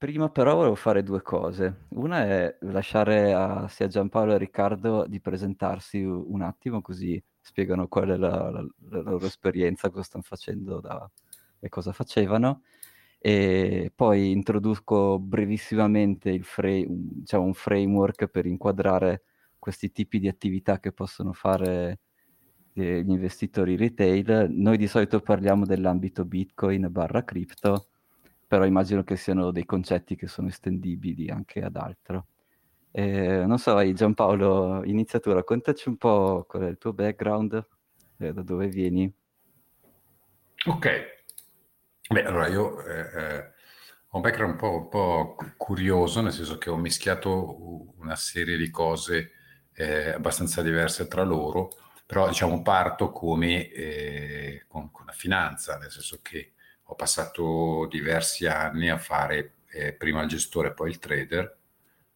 [0.00, 1.84] Prima però volevo fare due cose.
[1.90, 8.08] Una è lasciare a sia Giampaolo e Riccardo di presentarsi un attimo, così spiegano qual
[8.08, 11.06] è la, la, la loro esperienza, cosa stanno facendo da,
[11.58, 12.62] e cosa facevano.
[13.18, 19.24] E poi introduco brevissimamente frame, diciamo, un framework per inquadrare
[19.58, 22.00] questi tipi di attività che possono fare
[22.72, 24.46] eh, gli investitori retail.
[24.48, 27.89] Noi di solito parliamo dell'ambito Bitcoin barra cripto
[28.50, 32.26] però immagino che siano dei concetti che sono estendibili anche ad altro.
[32.90, 37.64] Eh, non so, Giampaolo, inizia tu, raccontaci un po' qual è il tuo background,
[38.18, 39.08] eh, da dove vieni.
[40.66, 40.88] Ok,
[42.08, 43.52] beh, allora io eh, eh,
[44.08, 48.56] ho un background un po', un po', curioso, nel senso che ho mischiato una serie
[48.56, 49.30] di cose
[49.74, 51.68] eh, abbastanza diverse tra loro,
[52.04, 56.54] però diciamo parto come eh, con, con la finanza, nel senso che
[56.90, 61.56] ho passato diversi anni a fare eh, prima il gestore, poi il trader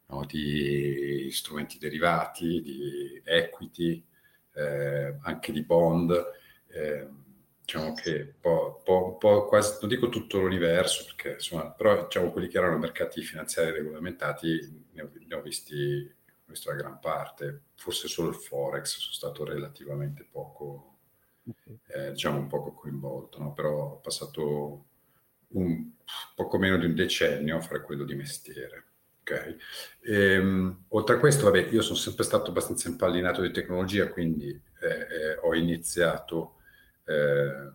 [0.07, 4.05] no, di strumenti derivati, di equity,
[4.55, 6.13] eh, anche di bond.
[6.67, 7.09] Eh,
[7.61, 12.49] diciamo che po', po', po', quasi, non dico tutto l'universo, perché insomma, però diciamo quelli
[12.49, 17.63] che erano mercati finanziari regolamentati ne ho, ne ho visti, ho visto la gran parte,
[17.77, 20.94] forse solo il Forex sono stato relativamente poco
[21.89, 23.53] eh, diciamo un poco coinvolto, no?
[23.53, 24.85] però ho passato
[25.49, 25.91] un
[26.35, 28.85] poco meno di un decennio a fare quello di mestiere.
[29.21, 29.57] Okay.
[30.01, 34.49] E, ehm, oltre a questo, vabbè, io sono sempre stato abbastanza impallinato di tecnologia, quindi
[34.49, 36.57] eh, eh, ho iniziato
[37.05, 37.73] eh,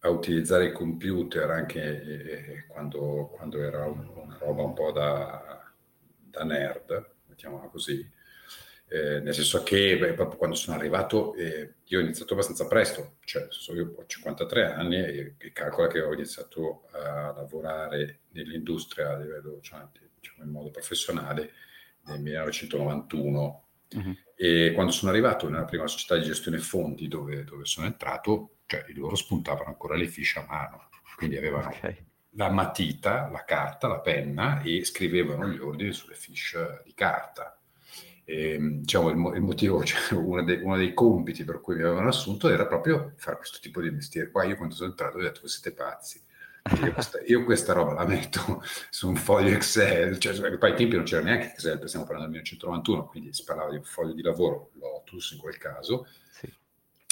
[0.00, 5.62] a utilizzare i computer anche eh, quando, quando, era una roba un po' da,
[6.30, 8.10] da nerd, mettiamola così
[8.94, 13.16] eh, nel senso che beh, proprio quando sono arrivato eh, io ho iniziato abbastanza presto,
[13.24, 19.18] cioè io ho 53 anni e, e calcola che ho iniziato a lavorare nell'industria a
[19.18, 19.80] livello, cioè,
[20.20, 21.50] diciamo, in modo professionale
[22.06, 23.62] nel 1991
[23.94, 24.16] Uh-huh.
[24.34, 28.84] E quando sono arrivato nella prima società di gestione fondi dove, dove sono entrato, cioè
[28.94, 32.04] loro spuntavano ancora le fiche a mano, quindi avevano okay.
[32.30, 37.56] la matita, la carta, la penna e scrivevano gli ordini sulle fiche di carta.
[38.24, 41.82] E, ehm, diciamo, il, il, motivo, cioè, uno, dei, uno, dei, compiti per cui mi
[41.82, 44.30] avevano assunto era proprio fare questo tipo di mestiere.
[44.30, 46.22] Qua io quando sono entrato ho detto, voi siete pazzi.
[46.82, 50.96] Io questa, io questa, roba la metto su un foglio Excel, cioè, poi ai tempi
[50.96, 54.22] non c'era neanche Excel, stiamo parlando del 1991, quindi si parlava di un foglio di
[54.22, 56.06] lavoro, Lotus in quel caso.
[56.30, 56.50] Sì.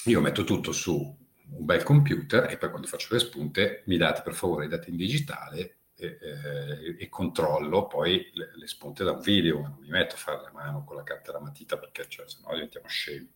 [0.05, 4.23] Io metto tutto su un bel computer e poi quando faccio le spunte mi date
[4.23, 9.13] per favore i dati in digitale e, eh, e, controllo poi le, le, spunte da
[9.13, 11.79] un video, non mi metto a fare la mano con la carta e la matita
[11.79, 13.31] perché cioè, sennò diventiamo scemi.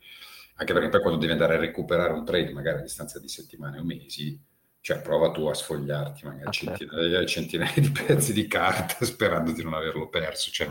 [0.56, 3.78] Anche perché poi quando devi andare a recuperare un trade, magari a distanza di settimane
[3.78, 4.40] o mesi,
[4.80, 6.68] cioè prova tu a sfogliarti magari okay.
[6.68, 7.26] Ah, centinaia, certo.
[7.26, 10.50] centinaia, di pezzi di carta sperando di non averlo perso.
[10.50, 10.68] Cioè,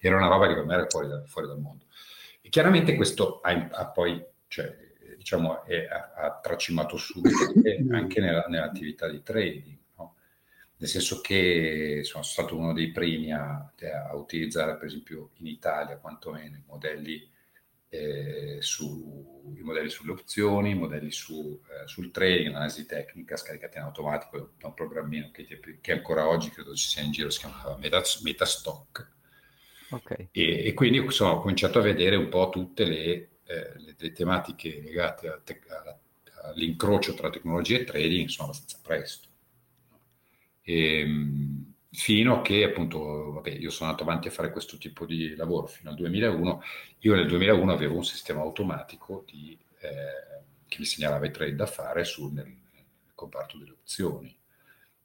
[0.00, 1.86] era una roba che per me era fuori, da, fuori dal mondo.
[2.40, 4.76] E chiaramente questo ha, ha poi, cioè,
[5.16, 7.36] diciamo, è, ha, ha tracimato subito
[7.92, 9.80] anche nella, nell'attività di trading
[10.82, 13.70] nel senso che sono stato uno dei primi a,
[14.10, 17.30] a utilizzare, per esempio in Italia quantomeno, i modelli,
[17.88, 23.78] eh, su, i modelli sulle opzioni, i modelli su, eh, sul trading, l'analisi tecnica scaricati
[23.78, 25.46] in automatico da un programmino che,
[25.80, 29.10] che, ancora oggi credo ci sia in giro, si chiama Metastock.
[29.88, 30.30] Okay.
[30.32, 34.12] E, e, quindi insomma, ho cominciato a vedere un po' tutte le, eh, le, le
[34.12, 35.60] tematiche legate te-
[36.42, 39.30] all'incrocio tra tecnologia e trading, insomma, abbastanza presto.
[40.62, 45.34] Ehm, fino a che appunto, vabbè, io sono andato avanti a fare questo tipo di
[45.36, 46.62] lavoro fino al 2001.
[47.00, 51.66] Io nel 2001 avevo un sistema automatico di, eh, che mi segnalava i trade da
[51.66, 54.34] fare sul, nel, nel comparto delle opzioni.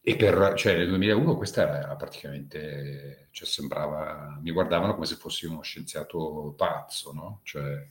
[0.01, 5.15] E per, cioè nel 2001 questa era, era praticamente, cioè sembrava, mi guardavano come se
[5.15, 7.41] fossi uno scienziato pazzo, no?
[7.43, 7.85] Cioè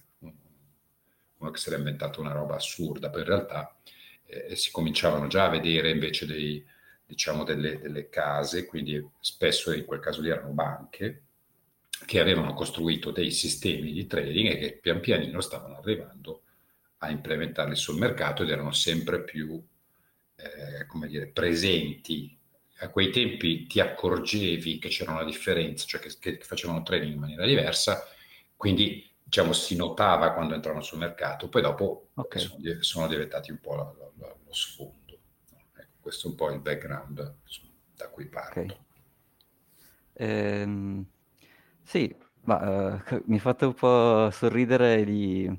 [1.39, 3.77] uno che si era inventato una roba assurda, poi in realtà
[4.25, 6.65] eh, si cominciavano già a vedere invece dei,
[7.07, 11.23] diciamo, delle, delle case, quindi spesso in quel caso lì erano banche,
[12.05, 16.43] che avevano costruito dei sistemi di trading e che pian pianino stavano arrivando
[16.99, 19.63] a implementarli sul mercato ed erano sempre più
[20.37, 22.37] eh, come dire, presenti.
[22.81, 27.21] A quei tempi ti accorgevi che c'era una differenza, cioè che, che facevano trading in
[27.21, 28.07] maniera diversa,
[28.55, 32.41] quindi diciamo, si notava quando entravano sul mercato, poi dopo okay.
[32.41, 35.06] sono, sono, diventati un po' la, la, lo sfondo
[36.07, 37.35] questo è un po' il background
[37.97, 38.61] da cui parto.
[38.61, 38.77] Okay.
[40.13, 41.05] Ehm,
[41.83, 45.51] sì, ma uh, mi ha fatto un po' sorridere gli,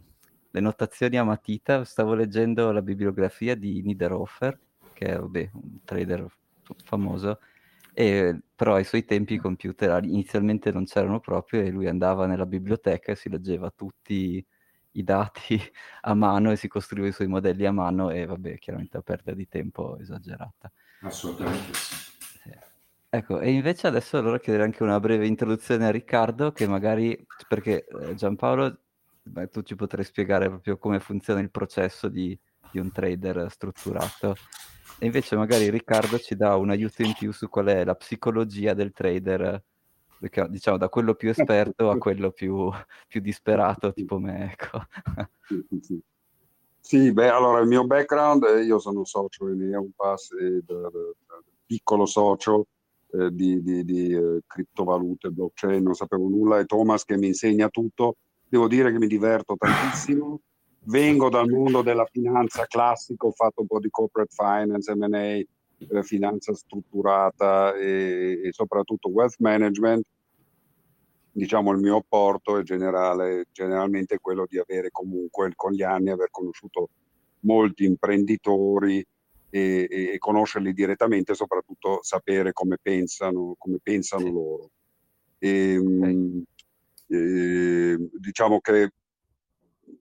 [0.52, 1.84] le notazioni a matita.
[1.84, 4.58] Stavo leggendo la bibliografia di Niederhofer,
[4.94, 6.26] che è vabbè, un trader
[6.86, 7.42] famoso,
[7.94, 12.46] E, però ai suoi tempi i computer inizialmente non c'erano proprio e lui andava nella
[12.46, 14.46] biblioteca e si leggeva tutti
[14.98, 15.60] i dati
[16.02, 19.34] a mano e si costruiva i suoi modelli a mano e vabbè, chiaramente a perdita
[19.34, 20.72] di tempo esagerata.
[21.02, 22.08] Assolutamente sì.
[23.10, 27.18] Ecco, e invece adesso allora chiederei anche una breve introduzione a Riccardo, che magari,
[27.48, 28.80] perché eh, Giampaolo,
[29.24, 32.38] beh, tu ci potrai spiegare proprio come funziona il processo di,
[32.70, 34.36] di un trader strutturato.
[35.00, 38.74] E invece magari Riccardo ci dà un aiuto in più su qual è la psicologia
[38.74, 39.64] del trader,
[40.50, 42.70] diciamo da quello più esperto a quello più,
[43.08, 44.52] più disperato, tipo me.
[44.52, 44.82] Ecco.
[46.80, 52.68] Sì, beh, allora il mio background, io sono socio e da, da, da piccolo socio
[53.12, 57.68] eh, di, di, di eh, criptovalute, blockchain, non sapevo nulla, e Thomas che mi insegna
[57.70, 58.16] tutto.
[58.48, 60.40] Devo dire che mi diverto tantissimo
[60.88, 65.44] vengo dal mondo della finanza classico, ho fatto un po' di corporate finance, M&A,
[65.78, 70.06] eh, finanza strutturata e, e, soprattutto wealth management.
[71.32, 76.30] Diciamo il mio apporto è generale, generalmente quello di avere comunque con gli anni aver
[76.32, 76.90] conosciuto
[77.42, 79.06] molti imprenditori
[79.50, 84.70] e, e, e conoscerli direttamente, soprattutto sapere come pensano, come pensano loro.
[85.38, 86.44] E, okay.
[87.08, 88.92] e, diciamo che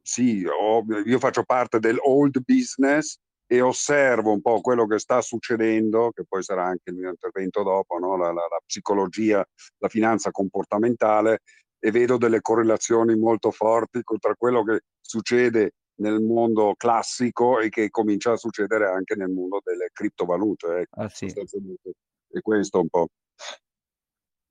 [0.00, 6.10] sì, ho, io faccio parte dell'old business e osservo un po' quello che sta succedendo,
[6.10, 8.16] che poi sarà anche il mio intervento dopo, no?
[8.16, 9.44] la, la, la psicologia,
[9.78, 11.40] la finanza comportamentale,
[11.78, 17.90] e vedo delle correlazioni molto forti tra quello che succede nel mondo classico e che
[17.90, 20.80] comincia a succedere anche nel mondo delle criptovalute.
[20.80, 20.86] Eh.
[20.90, 21.26] Ah, sì.
[21.26, 23.08] E questo un po'.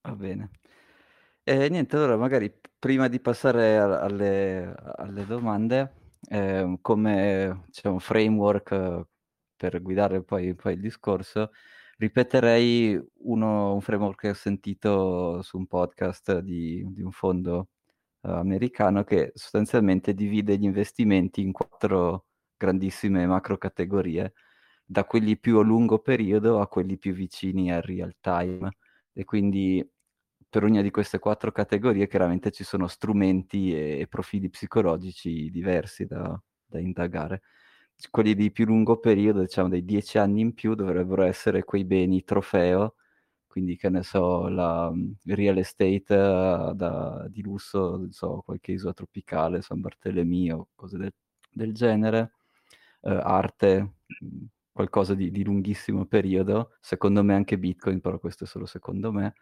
[0.02, 0.50] Va bene.
[1.44, 9.08] E niente, allora magari prima di passare alle, alle domande, eh, come diciamo, framework
[9.56, 11.52] per guidare poi, poi il discorso,
[11.98, 17.70] ripeterei uno, un framework che ho sentito su un podcast di, di un fondo
[18.22, 22.26] uh, americano che sostanzialmente divide gli investimenti in quattro
[22.58, 24.34] grandissime macro categorie,
[24.86, 28.78] da quelli più a lungo periodo a quelli più vicini al real time.
[29.14, 29.88] E quindi
[30.56, 36.06] per ognuna di queste quattro categorie chiaramente ci sono strumenti e, e profili psicologici diversi
[36.06, 37.42] da, da, indagare.
[38.10, 42.24] Quelli di più lungo periodo, diciamo dei dieci anni in più, dovrebbero essere quei beni
[42.24, 42.96] trofeo,
[43.48, 48.72] quindi che ne so, la, il real estate uh, da, di lusso, non so, qualche
[48.72, 51.14] isola tropicale, San Bartolomeo, cose del,
[51.52, 52.32] del genere,
[53.02, 53.96] uh, arte,
[54.72, 59.34] qualcosa di, di lunghissimo periodo, secondo me anche Bitcoin, però questo è solo secondo me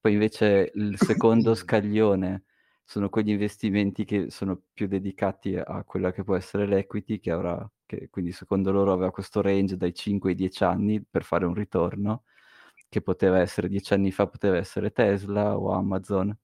[0.00, 2.44] poi invece il secondo scaglione
[2.84, 7.70] sono quegli investimenti che sono più dedicati a quella che può essere l'equity, che avrà,
[7.84, 11.54] che quindi secondo loro aveva questo range dai 5 ai 10 anni per fare un
[11.54, 12.24] ritorno,
[12.88, 16.34] che poteva essere 10 anni fa, poteva essere Tesla o Amazon,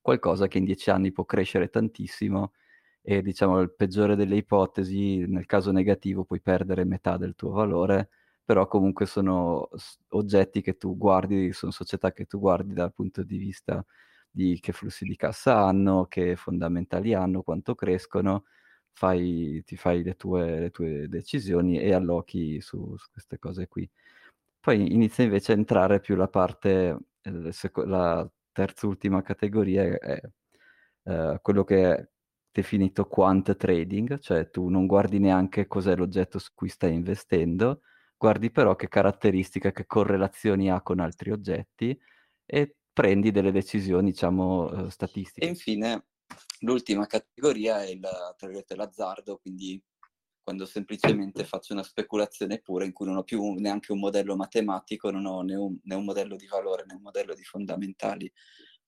[0.00, 2.52] qualcosa che in 10 anni può crescere tantissimo
[3.02, 8.10] e diciamo il peggiore delle ipotesi, nel caso negativo puoi perdere metà del tuo valore,
[8.48, 9.68] però comunque sono
[10.12, 13.84] oggetti che tu guardi, sono società che tu guardi dal punto di vista
[14.30, 18.44] di che flussi di cassa hanno, che fondamentali hanno, quanto crescono,
[18.92, 23.86] fai, ti fai le tue, le tue, decisioni e allochi su, su, queste cose qui.
[24.60, 27.50] Poi inizia invece a entrare più la parte, eh,
[27.84, 30.22] la terza ultima categoria è
[31.04, 32.08] eh, quello che è
[32.50, 37.82] definito quant trading, cioè tu non guardi neanche cos'è l'oggetto su cui stai investendo,
[38.18, 41.98] guardi però che caratteristiche, che correlazioni ha con altri oggetti
[42.44, 45.46] e prendi delle decisioni, diciamo, eh, statistiche.
[45.46, 46.08] E infine,
[46.60, 49.80] l'ultima categoria è il, l'azzardo, quindi
[50.42, 55.10] quando semplicemente faccio una speculazione pura in cui non ho più neanche un modello matematico,
[55.10, 58.32] non ho né un, né un modello di valore, né un modello di fondamentali,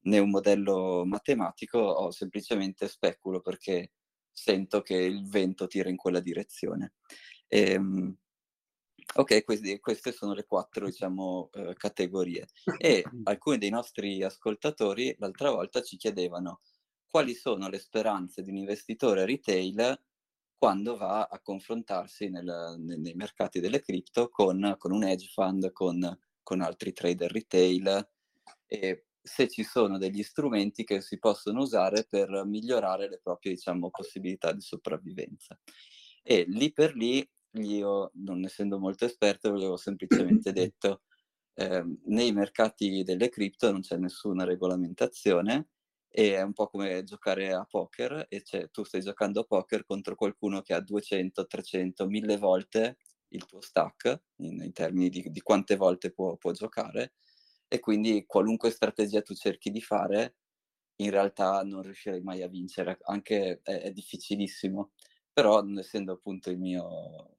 [0.05, 3.93] né un modello matematico, ho semplicemente speculo perché
[4.33, 6.95] sento che il vento tira in quella direzione.
[7.47, 8.17] E, ehm,
[9.13, 12.47] Ok, questi, queste sono le quattro, diciamo, eh, categorie.
[12.79, 16.61] E alcuni dei nostri ascoltatori l'altra volta ci chiedevano
[17.09, 20.01] quali sono le speranze di un investitore retail
[20.57, 26.19] quando va a confrontarsi nel, nei mercati delle cripto con, con un hedge fund, con,
[26.43, 28.09] con, altri trader retail
[28.67, 33.91] e se ci sono degli strumenti che si possono usare per migliorare le proprie diciamo,
[33.91, 35.59] possibilità di sopravvivenza.
[36.23, 41.03] E lì per lì io, non essendo molto esperto, avevo semplicemente detto
[41.55, 45.69] eh, nei mercati delle cripto non c'è nessuna regolamentazione
[46.09, 50.15] e è un po' come giocare a poker e tu stai giocando a poker contro
[50.15, 52.97] qualcuno che ha 200, 300, 1000 volte
[53.29, 57.13] il tuo stack in, in termini di, di, quante volte può, può giocare
[57.69, 60.37] e quindi qualunque strategia tu cerchi di fare,
[60.97, 64.91] in realtà non riuscirai mai a vincere, anche è, è difficilissimo.
[65.33, 67.37] Però, essendo appunto il mio,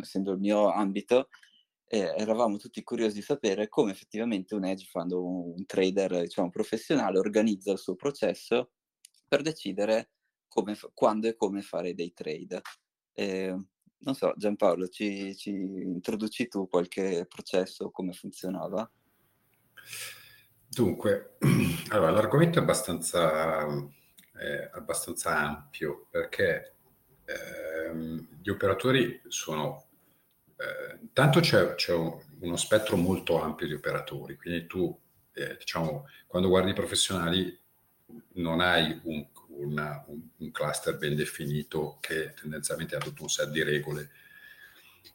[0.00, 1.28] essendo il mio ambito,
[1.86, 6.50] eh, eravamo tutti curiosi di sapere come effettivamente un hedge fund o un trader, diciamo,
[6.50, 8.72] professionale organizza il suo processo
[9.26, 10.10] per decidere
[10.48, 12.60] come, quando e come fare dei trade.
[13.12, 13.56] Eh,
[14.00, 18.90] non so, Giampaolo, ci, ci introduci tu qualche processo, come funzionava?
[20.68, 21.36] Dunque,
[21.88, 26.77] allora, l'argomento è abbastanza, eh, abbastanza ampio perché
[27.28, 29.86] ehm, gli operatori sono...
[30.56, 34.98] Eh, tanto c'è, c'è, uno spettro molto ampio di operatori, quindi tu,
[35.34, 37.56] eh, diciamo, quando guardi i professionali
[38.34, 43.50] non hai un, una, un, un, cluster ben definito che tendenzialmente ha tutto un set
[43.50, 44.10] di regole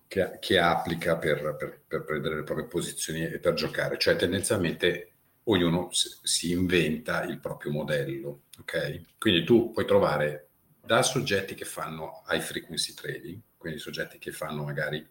[0.08, 3.98] che, che applica per, per, per, prendere le proprie posizioni e per giocare.
[3.98, 5.12] Cioè tendenzialmente
[5.46, 8.44] ognuno si inventa il proprio modello.
[8.60, 9.18] Ok?
[9.18, 10.50] Quindi tu puoi trovare
[10.86, 15.08] da soggetti che fanno high frequency trading, quindi soggetti che fanno magari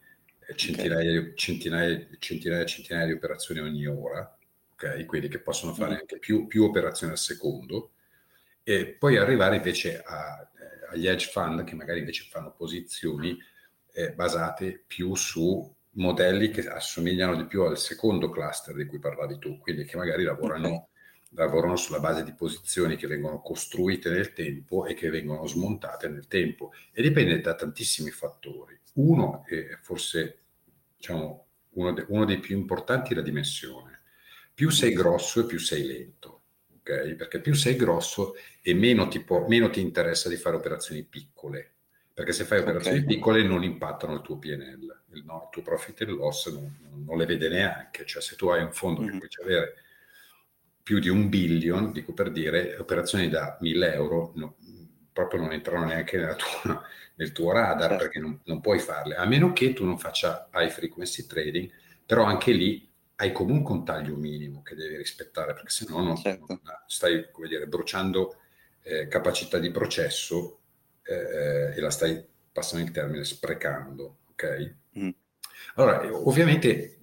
[0.55, 1.35] centinaia, okay.
[1.35, 4.37] centinaia, centinaia, centinaia di operazioni ogni ora,
[4.73, 5.07] ok?
[5.07, 5.99] Quindi che possono fare mm.
[6.01, 7.93] anche più, più operazioni al secondo,
[8.63, 13.39] e poi arrivare invece a, eh, agli hedge fund che magari invece fanno posizioni
[13.93, 19.39] eh, basate più su modelli che assomigliano di più al secondo cluster di cui parlavi
[19.39, 20.87] tu, quindi che magari lavorano, okay.
[21.35, 26.27] Lavorano sulla base di posizioni che vengono costruite nel tempo e che vengono smontate nel
[26.27, 26.73] tempo.
[26.93, 28.79] E dipende da tantissimi fattori.
[28.95, 30.39] Uno è forse
[30.97, 34.01] diciamo, uno, de, uno dei più importanti è la dimensione.
[34.55, 36.43] Più sei grosso e più sei lento.
[36.81, 37.15] Okay?
[37.15, 41.71] Perché più sei grosso e meno ti, può, meno ti interessa di fare operazioni piccole,
[42.13, 43.09] perché se fai operazioni okay.
[43.09, 47.17] piccole non impattano il tuo PNL, il, no, il tuo profit e loss non, non,
[47.17, 49.19] le vede neanche, cioè se tu hai un fondo mm-hmm.
[49.19, 49.75] che puoi avere
[50.83, 54.57] più di un billion, dico per dire, operazioni da 1000 euro no,
[55.13, 56.83] proprio non entrano neanche tua,
[57.17, 57.97] nel tuo radar certo.
[57.97, 61.71] perché non, non, puoi farle, a meno che tu non faccia high frequency trading,
[62.05, 66.17] però anche lì hai comunque un taglio minimo che devi rispettare perché se no non,
[66.17, 66.47] certo.
[66.49, 68.37] non stai come dire, bruciando
[68.83, 70.59] eh, capacità di processo
[71.03, 74.19] eh, e la stai, passando il termine, sprecando.
[74.31, 74.75] Ok?
[74.99, 75.11] Mm.
[75.77, 76.99] Allora, ovviamente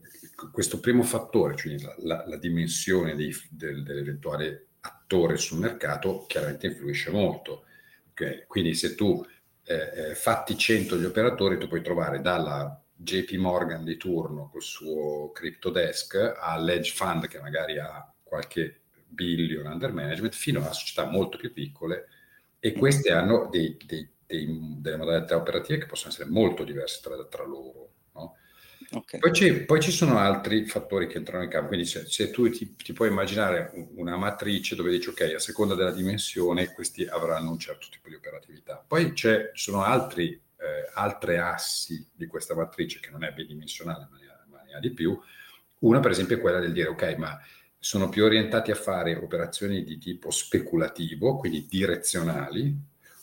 [0.51, 7.11] questo primo fattore, cioè la, la, dimensione dei, del, dell'eventuale attore sul mercato, chiaramente influisce
[7.11, 7.65] molto.
[8.11, 8.45] Okay?
[8.47, 9.25] Quindi se tu
[9.63, 14.61] eh, eh fatti 100 gli operatori, tu puoi trovare dalla JP Morgan di turno col
[14.61, 21.09] suo crypto desk all'edge fund che magari ha qualche billion under management fino a società
[21.09, 22.07] molto più piccole
[22.59, 27.15] e queste hanno dei, dei, dei, delle modalità operative che possono essere molto diverse tra,
[27.25, 27.91] tra loro.
[28.13, 28.35] No?
[28.91, 29.19] Okay.
[29.19, 32.75] Poi, poi, ci sono altri fattori che entrano in campo, quindi se, se tu ti,
[32.75, 37.59] ti, puoi immaginare una matrice dove dici ok, a seconda della dimensione questi avranno un
[37.59, 38.83] certo tipo di operatività.
[38.85, 44.17] Poi ci sono altri, eh, altre assi di questa matrice che non è bidimensionale ma
[44.17, 45.19] ne, ha, ma ne ha di più.
[45.79, 47.39] Una per esempio è quella del dire ok, ma
[47.77, 52.75] sono più orientati a fare operazioni di tipo speculativo, quindi direzionali,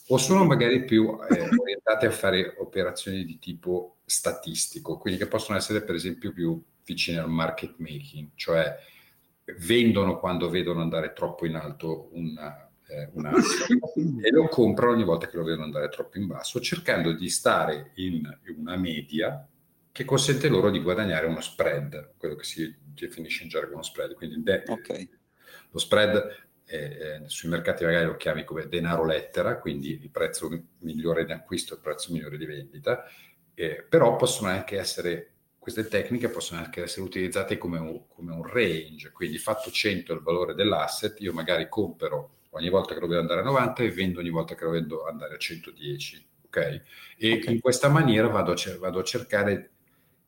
[0.09, 5.59] o sono magari più eh, orientate a fare operazioni di tipo statistico, quindi che possono
[5.59, 8.79] essere per esempio più vicine al market making, cioè
[9.59, 13.27] vendono quando vedono andare troppo in alto una, eh, un
[14.23, 17.91] e lo comprano ogni volta che lo vedono andare troppo in basso, cercando di stare
[17.95, 18.23] in
[18.57, 19.47] una media
[19.91, 24.13] che consente loro di guadagnare uno spread, quello che si definisce in gergo uno spread.
[24.15, 25.09] Quindi de- okay.
[25.71, 30.51] lo spread è, è, sui mercati magari lo chiami come denaro lettera, quindi il prezzo
[30.81, 33.05] migliore di acquisto e il prezzo migliore di vendita,
[33.59, 38.43] eh, però possono anche essere, queste tecniche possono anche essere utilizzate come un, come un
[38.45, 43.21] range, quindi fatto 100 il valore dell'asset, io magari compro ogni volta che lo vedo
[43.21, 46.27] andare a 90 e vendo ogni volta che lo vedo andare a 110.
[46.45, 46.83] Okay?
[47.17, 47.55] E okay.
[47.55, 49.71] in questa maniera vado a, vado a cercare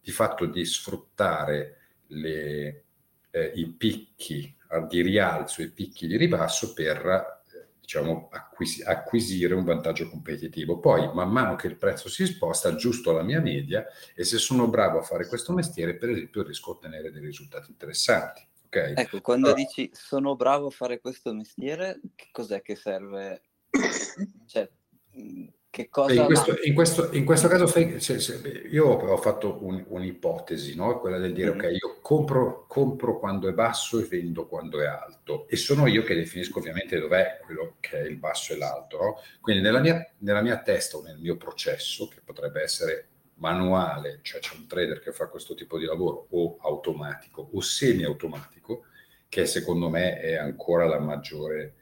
[0.00, 1.76] di fatto di sfruttare
[2.08, 2.85] le,
[3.30, 4.54] eh, i picchi
[4.88, 7.38] di rialzo e i picchi di ribasso per
[7.88, 10.78] diciamo, acquis- acquisire un vantaggio competitivo.
[10.78, 14.68] Poi, man mano che il prezzo si sposta, aggiusto la mia media e se sono
[14.68, 18.47] bravo a fare questo mestiere, per esempio, riesco a ottenere dei risultati interessanti.
[18.66, 18.92] Okay?
[18.95, 23.40] Ecco, quando allora, dici sono bravo a fare questo mestiere, che cos'è che serve?
[24.45, 24.71] Cioè,
[25.78, 29.85] che cosa in questo, in questo, in questo caso se, se, io ho fatto un,
[29.87, 30.99] un'ipotesi, no?
[30.99, 31.58] quella del dire mm-hmm.
[31.58, 36.02] ok, io compro, compro, quando è basso e vendo quando è alto e sono io
[36.02, 38.99] che definisco ovviamente dov'è quello che è il basso e l'alto.
[38.99, 39.16] No?
[39.40, 44.40] Quindi nella mia, nella mia testa o nel mio processo, che potrebbe essere manuale, cioè
[44.40, 48.87] c'è un trader che fa questo tipo di lavoro o automatico o semi-automatico,
[49.28, 51.75] che secondo me è ancora la maggiore,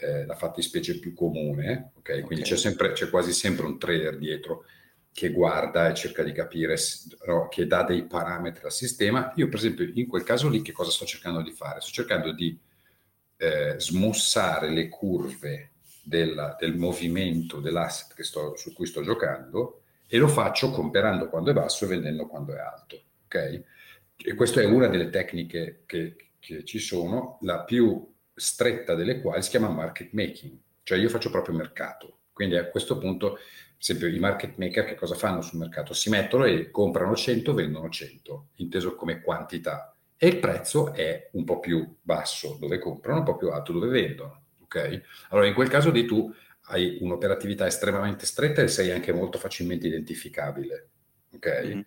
[0.00, 2.20] eh, la fattispecie più comune, okay?
[2.22, 2.54] quindi okay.
[2.54, 4.64] C'è, sempre, c'è quasi sempre un trader dietro
[5.12, 6.76] che guarda e cerca di capire,
[7.26, 9.32] no, che dà dei parametri al sistema.
[9.36, 11.80] Io per esempio in quel caso lì che cosa sto cercando di fare?
[11.80, 12.58] Sto cercando di
[13.36, 15.70] eh, smussare le curve
[16.02, 21.54] della, del movimento dell'asset sto, su cui sto giocando e lo faccio comprando quando è
[21.54, 23.02] basso e vendendo quando è alto.
[23.24, 23.62] Ok?
[24.16, 28.09] E questa è una delle tecniche che, che ci sono, la più
[28.40, 32.18] stretta delle quali si chiama market making, cioè io faccio proprio mercato.
[32.32, 33.42] Quindi a questo punto, per
[33.78, 35.92] esempio, i market maker che cosa fanno sul mercato?
[35.92, 39.94] Si mettono e comprano 100, vendono 100, inteso come quantità.
[40.16, 43.88] E il prezzo è un po' più basso dove comprano, un po' più alto dove
[43.88, 45.02] vendono ok?
[45.30, 46.32] Allora in quel caso lì tu
[46.66, 50.88] hai un'operatività estremamente stretta e sei anche molto facilmente identificabile,
[51.34, 51.62] ok?
[51.64, 51.80] Mm-hmm.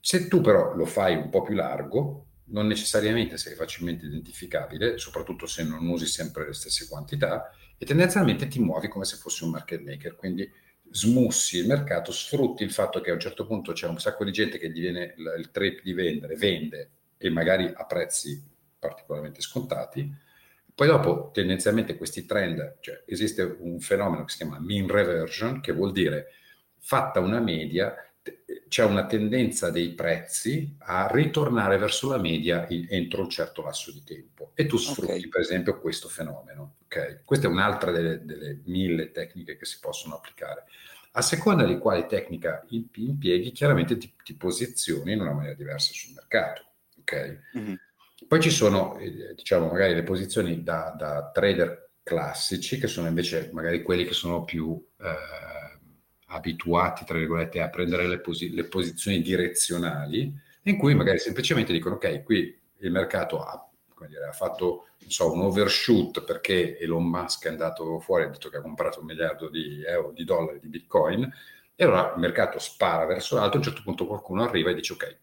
[0.00, 5.46] Se tu però lo fai un po' più largo, non necessariamente sei facilmente identificabile, soprattutto
[5.46, 9.50] se non usi sempre le stesse quantità, e tendenzialmente ti muovi come se fossi un
[9.50, 10.50] market maker, quindi
[10.90, 14.32] smussi il mercato, sfrutti il fatto che a un certo punto c'è un sacco di
[14.32, 18.42] gente che diviene il trip di vendere, vende e magari a prezzi
[18.78, 20.28] particolarmente scontati,
[20.80, 25.72] poi dopo, tendenzialmente, questi trend, cioè esiste un fenomeno che si chiama mean reversion, che
[25.72, 26.28] vuol dire,
[26.78, 27.94] fatta una media,
[28.68, 33.90] c'è una tendenza dei prezzi a ritornare verso la media in, entro un certo lasso
[33.90, 34.52] di tempo.
[34.54, 35.28] E tu sfrutti, okay.
[35.28, 36.76] per esempio, questo fenomeno.
[36.84, 37.20] Okay?
[37.24, 40.64] Questa è un'altra delle, delle, mille tecniche che si possono applicare.
[41.12, 46.14] A seconda di quale tecnica impieghi, chiaramente ti, ti posizioni in una maniera diversa sul
[46.14, 46.64] mercato.
[47.00, 47.38] Okay?
[47.58, 47.74] Mm-hmm.
[48.28, 53.50] Poi ci sono, eh, diciamo, magari le posizioni da, da, trader classici, che sono invece
[53.52, 55.14] magari quelli che sono più eh,
[56.30, 60.32] abituati, tra virgolette, a prendere le, posi- le, posizioni direzionali,
[60.64, 63.68] in cui magari semplicemente dicono, ok, qui il mercato ha,
[64.06, 68.58] dire, ha fatto so, un overshoot perché Elon Musk è andato fuori ha detto che
[68.58, 71.30] ha comprato un miliardo di euro, di dollari di Bitcoin,
[71.74, 74.92] e allora il mercato spara verso l'alto, a un certo punto qualcuno arriva e dice,
[74.92, 75.18] ok,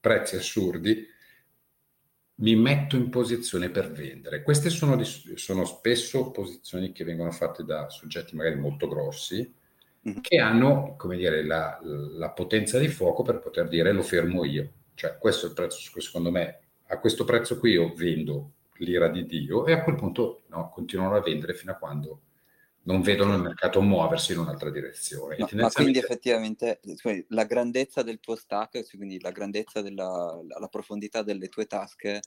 [0.00, 1.06] prezzi assurdi,
[2.36, 4.42] mi metto in posizione per vendere.
[4.42, 9.54] Queste sono, sono, spesso posizioni che vengono fatte da soggetti magari molto grossi,
[10.08, 10.20] mm-hmm.
[10.20, 14.70] che hanno, come dire, la, la, potenza di fuoco per poter dire lo fermo io.
[14.94, 19.24] Cioè, questo è il prezzo, secondo me, a questo prezzo qui io vendo l'ira di
[19.26, 22.20] Dio e a quel punto no, continuano a vendere fino a quando
[22.84, 25.36] non vedono il mercato muoversi in un'altra direzione.
[25.38, 26.80] No, ma quindi effettivamente
[27.28, 32.20] la grandezza del tuo stack, quindi la grandezza della la profondità delle tue tasche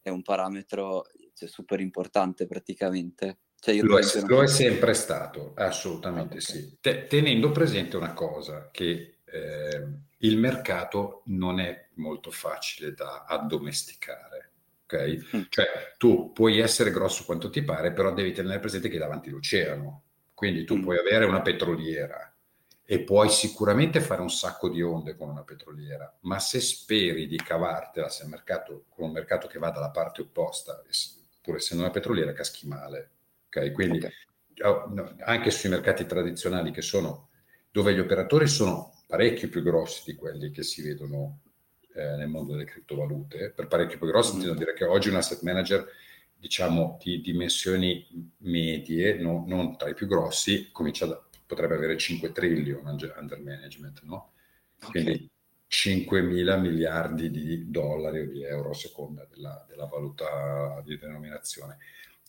[0.00, 3.38] è un parametro cioè, super importante praticamente.
[3.66, 6.40] Cioè lo, è, lo, è, sempre stato, assolutamente ah, okay.
[6.40, 6.78] sì.
[6.80, 9.86] Te, tenendo presente una cosa, che eh,
[10.18, 14.52] il mercato non è molto facile da addomesticare.
[14.84, 15.20] Okay?
[15.36, 15.42] Mm.
[15.48, 20.02] Cioè, tu puoi essere grosso quanto ti pare, però devi tenere presente che davanti l'oceano.
[20.32, 20.82] Quindi tu mm.
[20.82, 22.32] puoi avere una petroliera
[22.84, 27.36] e puoi sicuramente fare un sacco di onde con una petroliera, ma se speri di
[27.36, 30.80] cavartela se mercato, con un mercato che va dalla parte opposta,
[31.40, 33.10] pur essendo una petroliera, caschi male.
[33.46, 33.72] Okay?
[33.72, 33.98] Quindi
[34.58, 35.14] okay.
[35.20, 37.28] anche sui mercati tradizionali che sono
[37.70, 41.40] dove gli operatori sono parecchio più grossi di quelli che si vedono
[41.94, 44.36] eh, nel mondo delle criptovalute, per parecchio più grossi, mm.
[44.36, 45.86] intendo dire che oggi un asset manager
[46.38, 52.32] diciamo di dimensioni medie, no, non tra i più grossi, comincia da, potrebbe avere 5
[52.32, 54.32] trillion under management, no?
[54.82, 55.02] Okay.
[55.02, 55.30] Quindi
[55.68, 61.78] 5 mila miliardi di dollari o di euro a seconda della, della valuta di denominazione.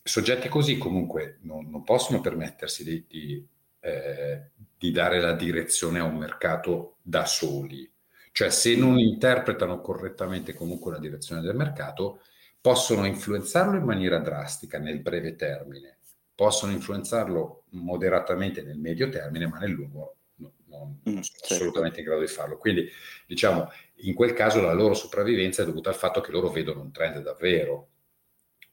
[0.07, 3.47] Soggetti così comunque non, non possono permettersi di, di,
[3.81, 7.89] eh, di dare la direzione a un mercato da soli,
[8.31, 12.21] cioè se non interpretano correttamente comunque la direzione del mercato,
[12.61, 15.97] possono influenzarlo in maniera drastica nel breve termine,
[16.35, 21.53] possono influenzarlo moderatamente nel medio termine, ma nel lungo no, non, non mm, sono certo.
[21.53, 22.57] assolutamente in grado di farlo.
[22.57, 22.87] Quindi,
[23.25, 26.91] diciamo, in quel caso la loro sopravvivenza è dovuta al fatto che loro vedono un
[26.91, 27.87] trend davvero.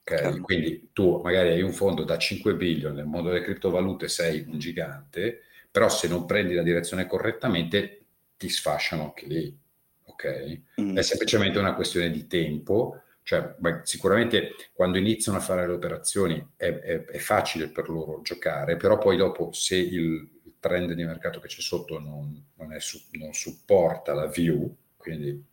[0.07, 0.39] Okay?
[0.39, 4.59] Quindi tu magari hai un fondo da 5 billion nel mondo delle criptovalute, sei un
[4.59, 5.41] gigante,
[5.71, 8.01] però se non prendi la direzione correttamente
[8.37, 9.57] ti sfasciano anche lì,
[10.03, 10.59] ok?
[10.79, 10.97] Mm.
[10.97, 16.51] È semplicemente una questione di tempo, cioè beh, sicuramente quando iniziano a fare le operazioni
[16.55, 20.29] è, è, è, facile per loro giocare, però poi dopo se il,
[20.65, 25.43] trend di mercato che c'è sotto non, non, su, non supporta la view, quindi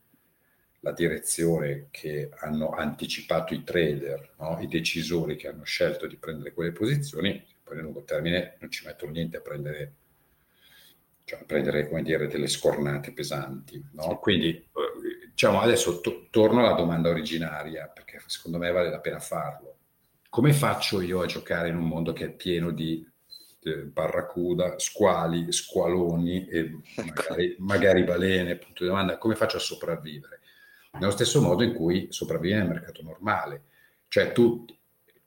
[0.84, 4.58] la direzione che hanno anticipato i trader, no?
[4.60, 8.84] i decisori che hanno scelto di prendere quelle posizioni, poi nel lungo termine non ci
[8.84, 9.94] mettono niente a prendere
[11.24, 13.82] cioè prendere come dire, delle scornate pesanti.
[13.92, 14.18] No?
[14.18, 19.18] Quindi eh, diciamo, adesso to- torno alla domanda originaria, perché secondo me vale la pena
[19.18, 19.76] farlo.
[20.28, 23.06] Come faccio io a giocare in un mondo che è pieno di
[23.62, 28.56] eh, barracuda, squali, squaloni e magari, magari balene?
[28.56, 30.40] Punto di domanda, come faccio a sopravvivere?
[30.98, 33.62] Nello stesso modo in cui sopravvive nel mercato normale.
[34.08, 34.64] Cioè tu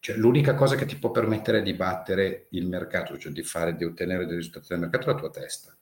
[0.05, 3.85] cioè, l'unica cosa che ti può permettere di battere il mercato, cioè di, fare, di
[3.85, 5.75] ottenere dei risultati del mercato, è la tua testa.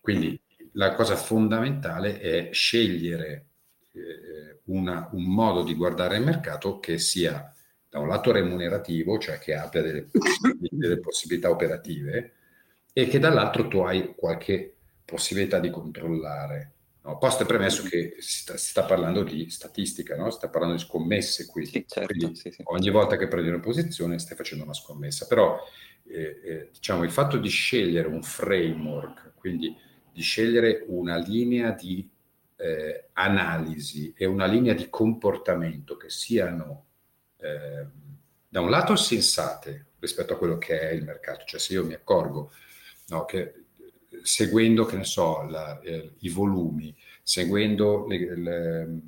[0.00, 0.40] Quindi
[0.72, 3.46] la cosa fondamentale è scegliere
[3.92, 7.54] eh, una, un modo di guardare il mercato che sia
[7.88, 10.08] da un lato remunerativo, cioè che abbia delle,
[10.70, 12.32] delle possibilità operative,
[12.92, 14.74] e che dall'altro tu hai qualche
[15.04, 16.72] possibilità di controllare.
[17.04, 20.30] No, posto è premesso che si sta, si sta parlando di statistica, no?
[20.30, 21.66] si sta parlando di scommesse qui.
[21.66, 22.62] Sì, certo, sì, sì.
[22.64, 25.26] Ogni volta che prendi una posizione stai facendo una scommessa.
[25.26, 25.58] Però
[26.06, 29.76] eh, eh, diciamo, il fatto di scegliere un framework, quindi
[30.10, 32.08] di scegliere una linea di
[32.56, 36.86] eh, analisi e una linea di comportamento che siano
[37.36, 37.86] eh,
[38.48, 41.44] da un lato sensate rispetto a quello che è il mercato.
[41.44, 42.50] Cioè se io mi accorgo
[43.08, 43.63] no, che
[44.24, 49.00] seguendo, che ne so, la, eh, i volumi, seguendo le, le,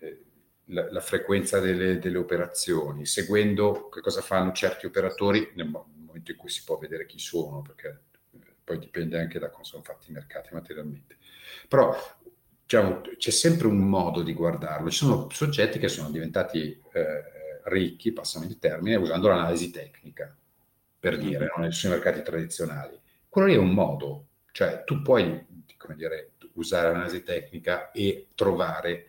[0.00, 0.18] eh,
[0.66, 6.36] la, la, frequenza delle, delle, operazioni, seguendo che cosa fanno certi operatori nel momento in
[6.36, 8.02] cui si può vedere chi sono, perché
[8.32, 11.16] eh, poi dipende anche da come sono fatti i mercati materialmente.
[11.66, 11.96] Però
[12.60, 14.90] diciamo, c'è sempre un modo di guardarlo.
[14.90, 17.22] Ci sono soggetti che sono diventati eh,
[17.64, 20.36] ricchi, passami il termine, usando l'analisi tecnica,
[20.98, 21.62] per dire, mm-hmm.
[21.62, 23.00] non sui mercati tradizionali.
[23.26, 25.44] Quello lì è un modo, cioè tu puoi,
[25.76, 29.08] come dire, usare l'analisi tecnica e trovare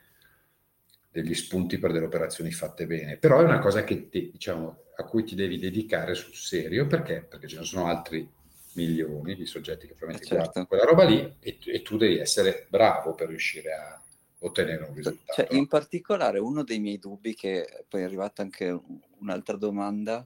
[1.11, 5.03] degli spunti per delle operazioni fatte bene, però è una cosa che ti, diciamo, a
[5.03, 7.21] cui ti devi dedicare sul serio, perché?
[7.21, 8.27] Perché ce ne sono altri
[8.73, 10.65] milioni di soggetti che probabilmente certo.
[10.65, 14.01] quella roba lì e, e, tu devi essere bravo per riuscire a
[14.39, 15.43] ottenere un risultato.
[15.43, 18.75] Cioè, in particolare uno dei miei dubbi, che poi è arrivata anche
[19.19, 20.25] un'altra domanda,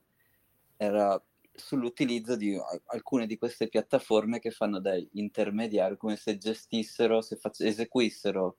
[0.77, 1.21] era
[1.59, 7.61] sull'utilizzo di alcune di queste piattaforme che fanno da intermediario, come se gestissero, se fac-
[7.61, 8.57] eseguissero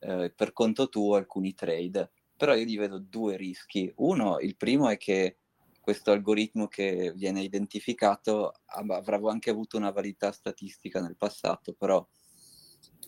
[0.00, 2.10] eh, per conto tuo alcuni trade.
[2.36, 3.92] Però io gli vedo due rischi.
[3.96, 5.38] Uno, il primo è che
[5.80, 12.06] questo algoritmo che viene identificato avrà anche avuto una validità statistica nel passato, però,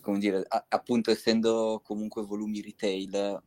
[0.01, 3.41] come dire, a- appunto essendo comunque volumi retail,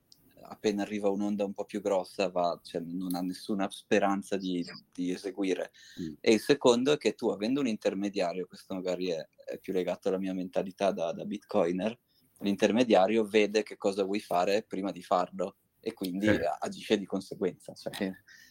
[0.47, 5.11] appena arriva un'onda un po' più grossa va, cioè, non ha nessuna speranza di, di
[5.11, 5.73] eseguire.
[6.01, 6.15] Mm.
[6.21, 10.09] E il secondo è che tu, avendo un intermediario, questo magari è, è più legato
[10.09, 11.99] alla mia mentalità da, da, bitcoiner,
[12.41, 16.41] l'intermediario vede che cosa vuoi fare prima di farlo e quindi eh.
[16.59, 17.75] agisce di conseguenza.
[17.75, 18.11] Cioè,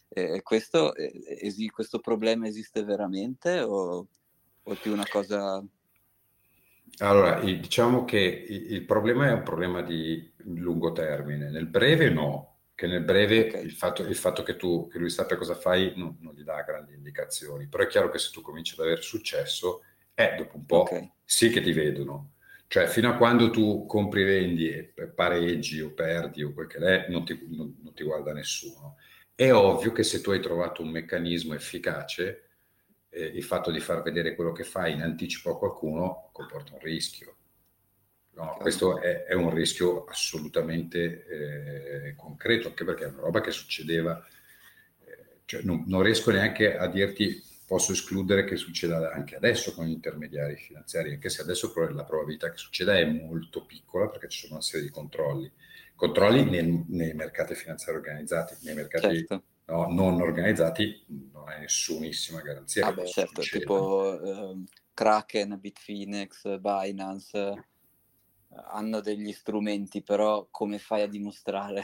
[0.09, 4.07] eh, questo, eh, esi- questo problema esiste veramente o,
[4.63, 5.63] o è più una cosa
[6.99, 12.87] allora, diciamo che il problema è un problema di lungo termine, nel breve no, che
[12.87, 13.63] nel breve okay.
[13.63, 16.61] il, fatto, il, fatto, che tu che lui sappia cosa fai non, non, gli dà
[16.61, 20.65] grandi indicazioni, però è chiaro che se tu cominci ad avere successo, eh, dopo un
[20.65, 21.11] po' okay.
[21.23, 22.33] sì che ti vedono.
[22.67, 27.05] Cioè, fino a quando tu compri, vendi e pareggi o perdi o quel che è,
[27.09, 28.97] non ti, non, non ti guarda nessuno.
[29.35, 32.52] È ovvio che se tu hai trovato un meccanismo efficace,
[33.13, 36.79] eh, il fatto di far vedere quello che fai in anticipo a qualcuno comporta un
[36.79, 37.35] rischio.
[38.35, 43.51] No, questo è, è, un rischio assolutamente eh, concreto, anche perché è una roba che
[43.51, 44.25] succedeva,
[45.05, 49.85] eh, cioè non, non, riesco neanche a dirti, posso escludere che succeda anche adesso con
[49.85, 54.39] gli intermediari finanziari, anche se adesso la probabilità che succeda è molto piccola perché ci
[54.39, 55.51] sono una serie di controlli.
[55.95, 62.41] Controlli nei, nei mercati finanziari organizzati, nei mercati certo no, non organizzati non hai nessunissima
[62.41, 62.85] garanzia.
[62.85, 63.59] Ah beh, certo, succeda.
[63.59, 67.67] tipo uh, Kraken, Bitfinex, Binance
[68.69, 71.83] hanno degli strumenti, però come fai a dimostrare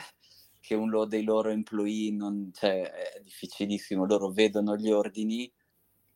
[0.60, 5.52] che uno dei loro employee non, cioè, è difficilissimo, loro vedono gli ordini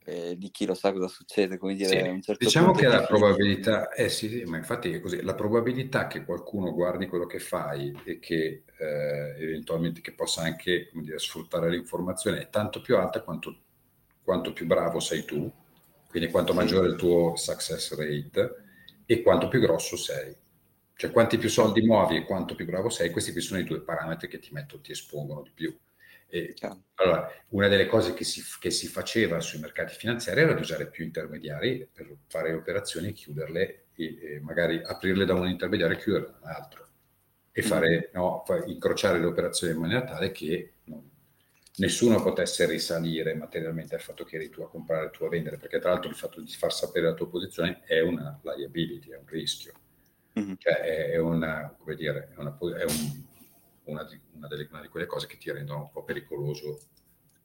[0.05, 3.91] eh, di chi lo sa cosa succede, come dire, sì, certo diciamo che la probabilità,
[3.91, 7.95] eh sì, sì, ma infatti è così, la probabilità che qualcuno guardi quello che fai
[8.03, 13.55] e che eh, eventualmente che possa anche dire, sfruttare l'informazione è tanto più alta quanto,
[14.23, 15.51] quanto più bravo sei tu,
[16.09, 18.55] quindi quanto maggiore è il tuo success rate
[19.05, 20.35] e quanto più grosso sei.
[20.95, 23.81] Cioè quanti più soldi muovi e quanto più bravo sei, questi qui sono i due
[23.81, 25.75] parametri che ti mettono, ti espongono di più.
[26.33, 26.55] E,
[26.95, 30.89] allora, una delle cose che si, che si, faceva sui mercati finanziari era di usare
[30.89, 35.99] più intermediari per fare operazioni e chiuderle, e, e magari aprirle da un intermediario e
[35.99, 36.87] chiuderle da un altro,
[37.51, 37.65] e mm.
[37.67, 38.15] fare, mm.
[38.19, 41.07] no, incrociare le operazioni in maniera tale che non,
[41.77, 45.77] nessuno potesse risalire materialmente al fatto che eri tu a comprare, tu a vendere, perché
[45.77, 49.27] tra l'altro il fatto di far sapere la tua posizione è una liability, è un
[49.27, 49.73] rischio.
[50.39, 50.53] Mm-hmm.
[50.57, 53.23] Cioè è, è, una, come dire, è, una, è un,
[53.85, 56.79] una, di, una, delle, una, di, quelle cose che ti rendono un po' pericoloso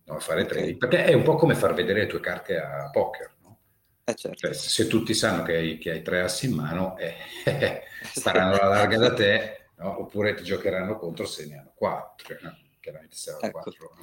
[0.04, 0.56] no, fare okay.
[0.56, 3.36] trading, perché è un po' come far vedere le tue carte a poker.
[3.42, 3.58] No?
[4.04, 4.38] Eh certo.
[4.38, 7.14] cioè, se tutti sanno che hai, che hai, tre assi in mano, eh,
[8.14, 10.00] staranno alla larga da te, no?
[10.00, 12.36] oppure ti giocheranno contro se ne hanno quattro.
[12.80, 13.60] Chiaramente se hanno ecco.
[13.60, 13.94] quattro,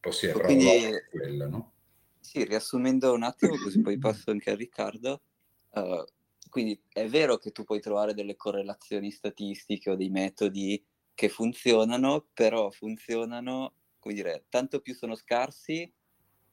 [0.00, 1.72] possibile, però Quindi, quello, no?
[2.20, 5.22] Sì, riassumendo un attimo, così poi passo anche a Riccardo.
[5.70, 6.04] Uh,
[6.50, 10.82] quindi è vero che tu puoi trovare delle correlazioni statistiche o dei metodi
[11.16, 15.90] che funzionano, però funzionano, come dire, tanto più sono scarsi,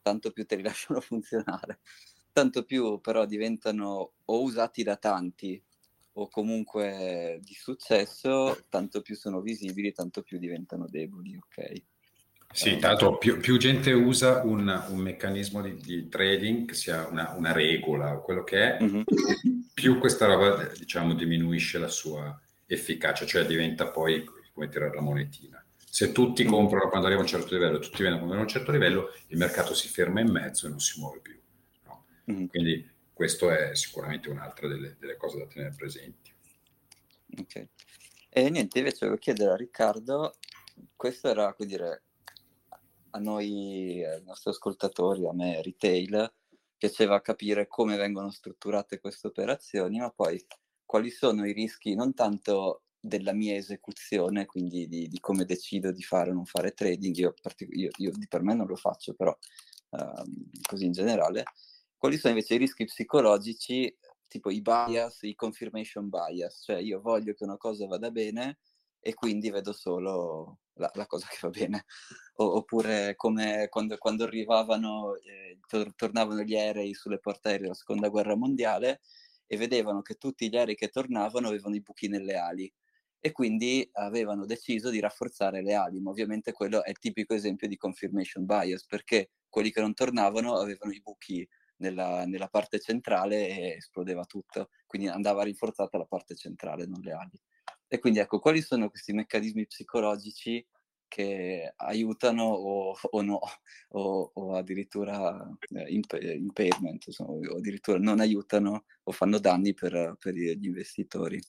[0.01, 1.81] tanto più te li lasciano funzionare.
[2.31, 5.61] Tanto più però diventano o usati da tanti
[6.13, 11.81] o comunque di successo, tanto più sono visibili, tanto più diventano deboli, ok?
[12.53, 17.33] Sì, tanto più, più gente usa un, un meccanismo di, di, trading, che sia una,
[17.35, 19.01] una regola o quello che è, mm-hmm.
[19.73, 25.65] più questa roba, diciamo, diminuisce la sua efficacia, cioè diventa poi come tirare la monetina.
[25.75, 28.49] Se tutti comprano quando arriva a un certo livello, tutti vendono quando arriva a un
[28.49, 31.39] certo livello, il mercato si ferma in mezzo e non si muove più.
[31.85, 32.05] No?
[32.31, 32.45] Mm-hmm.
[32.47, 36.33] Quindi questo è sicuramente un'altra delle, delle, cose da tenere presenti.
[37.37, 37.67] Ok.
[38.29, 40.37] E niente, invece volevo chiedere a Riccardo,
[40.95, 42.03] questo era, come dire,
[43.11, 46.33] a noi, ai nostri ascoltatori, a me, retail,
[46.75, 50.43] piaceva capire come vengono strutturate queste operazioni, ma poi
[50.83, 56.01] quali sono i rischi non tanto della mia esecuzione, quindi di, di come decido di
[56.03, 57.33] fare o non fare trading, io,
[57.71, 59.37] io, io per me non lo faccio, però
[59.89, 60.23] uh,
[60.61, 61.43] così in generale,
[61.97, 63.93] quali sono invece i rischi psicologici,
[64.25, 68.59] tipo i bias, i confirmation bias, cioè io voglio che una cosa vada bene
[69.01, 71.83] e quindi vedo solo la, la cosa che va bene,
[72.35, 77.73] o, oppure come quando, quando arrivavano, eh, tor- tornavano gli aerei sulle porte aeree della
[77.73, 79.01] seconda guerra mondiale
[79.45, 82.73] e vedevano che tutti gli aerei che tornavano avevano i buchi nelle ali
[83.25, 87.69] e quindi avevano deciso di rafforzare le ali, ma ovviamente quello è il tipico esempio
[87.69, 93.47] di confirmation bias, perché quelli che non tornavano avevano i buchi nella, nella parte centrale
[93.47, 97.41] e esplodeva tutto, quindi andava rinforzata la parte centrale, non le ali.
[97.87, 100.67] E quindi ecco, quali sono questi meccanismi psicologici
[101.07, 103.39] che aiutano o, o no,
[103.91, 110.17] o, o addirittura eh, imp- impairment, insomma, o addirittura non aiutano o fanno danni per,
[110.19, 111.41] per gli investitori?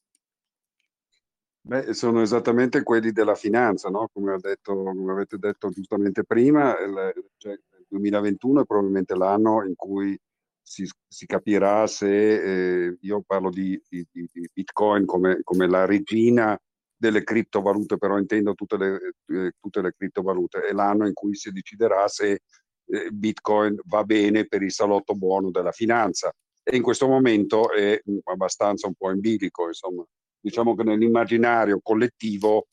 [1.67, 4.11] Beh, sono esattamente quelli della finanza, no?
[4.13, 9.75] come, detto, come, avete detto giustamente prima, il, cioè, il 2021 è probabilmente l'anno in
[9.75, 10.15] cui
[10.61, 16.59] si, si capirà se eh, io parlo di, di, di Bitcoin come, come, la regina
[16.95, 21.51] delle criptovalute, però intendo tutte le, eh, tutte le criptovalute, è l'anno in cui si
[21.51, 22.41] deciderà se
[22.85, 26.31] eh, Bitcoin va bene per il salotto buono della finanza.
[26.63, 30.05] E in questo momento è abbastanza un po' in bilico, insomma
[30.45, 32.67] diciamo che nell'immaginario collettivo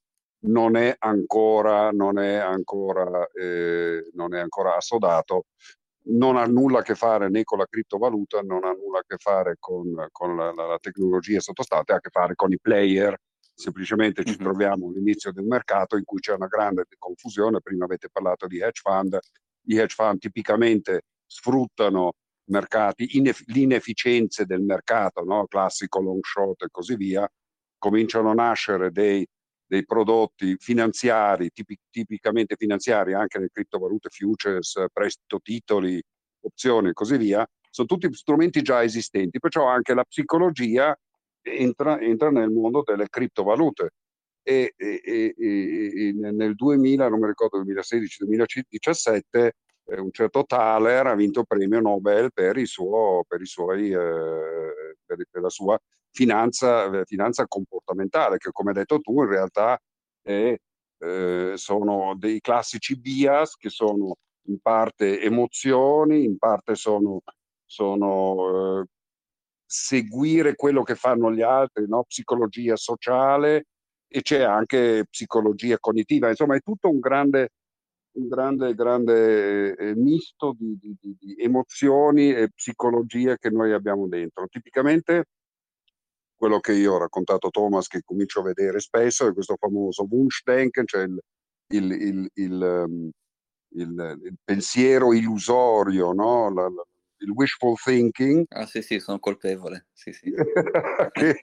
[0.43, 5.45] non è ancora, non è ancora, eh, non è ancora assodato,
[6.07, 9.15] non ha nulla a che fare né con la criptovaluta, non ha nulla a che
[9.17, 13.15] fare con, con la, la, tecnologia sottostante, ha a che fare con i player.
[13.53, 14.41] Semplicemente ci mm-hmm.
[14.41, 17.61] troviamo all'inizio del mercato in cui c'è una grande confusione.
[17.61, 19.17] Prima avete parlato di hedge fund.
[19.61, 22.13] Gli hedge fund tipicamente sfruttano
[22.45, 25.45] mercati, ineff- l'inefficienze del mercato, no?
[25.45, 27.29] classico long short e così via,
[27.81, 29.27] cominciano a nascere dei,
[29.65, 35.99] dei prodotti finanziari, tipi, tipicamente finanziari, anche le criptovalute, futures, prestito titoli,
[36.41, 40.95] opzioni e così via, sono tutti strumenti già esistenti, perciò anche la psicologia
[41.41, 43.89] entra, entra nel mondo delle criptovalute.
[44.43, 45.01] E, e,
[45.35, 51.79] e, nel 2000, non mi ricordo, 2016-2017, eh, un certo Thaler ha vinto il premio
[51.79, 55.79] Nobel per, suo, per, suoi, eh, per, per la sua
[56.11, 59.79] finanza, eh, finanza comportamentale, che come hai detto tu in realtà
[60.21, 60.55] è,
[60.99, 64.15] eh, sono dei classici bias che sono
[64.47, 67.21] in parte emozioni, in parte sono,
[67.65, 68.85] sono eh,
[69.65, 72.03] seguire quello che fanno gli altri, no?
[72.03, 73.65] psicologia sociale
[74.07, 77.51] e c'è anche psicologia cognitiva, insomma è tutto un grande,
[78.17, 84.47] un grande, grande eh, misto di, di, di, emozioni e psicologie che noi abbiamo dentro.
[84.49, 85.25] Tipicamente
[86.41, 90.07] quello che io ho raccontato a Thomas, che comincio a vedere spesso, è questo famoso
[90.09, 91.21] Wunschdenken, cioè il,
[91.67, 93.11] il, il,
[93.75, 96.51] il um, pensiero illusorio, no?
[96.51, 96.83] la, la,
[97.17, 98.43] il wishful thinking.
[98.49, 99.89] Ah sì, sì, sono colpevole.
[99.93, 100.33] Sì, sì.
[101.11, 101.39] che,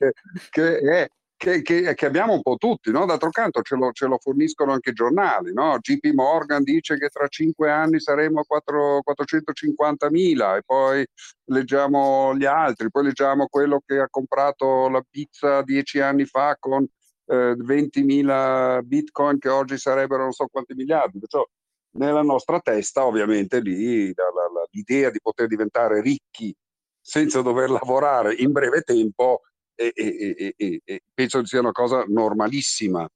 [0.50, 3.06] che, è che, che, che, abbiamo un po' tutti, no?
[3.06, 5.52] d'altro canto ce lo, ce lo, forniscono anche i giornali.
[5.54, 5.78] No?
[5.78, 11.06] JP Morgan dice che tra cinque anni saremo a 450.000 e poi
[11.44, 16.84] leggiamo gli altri, poi leggiamo quello che ha comprato la pizza dieci anni fa con
[17.26, 21.20] eh, 20.000 bitcoin che oggi sarebbero non so quanti miliardi.
[21.20, 21.46] Perciò
[21.92, 26.52] nella nostra testa ovviamente lì la, la, la, l'idea di poter diventare ricchi
[27.00, 29.42] senza dover lavorare in breve tempo
[29.78, 33.08] e, e, e, e penso sia una cosa normalissima.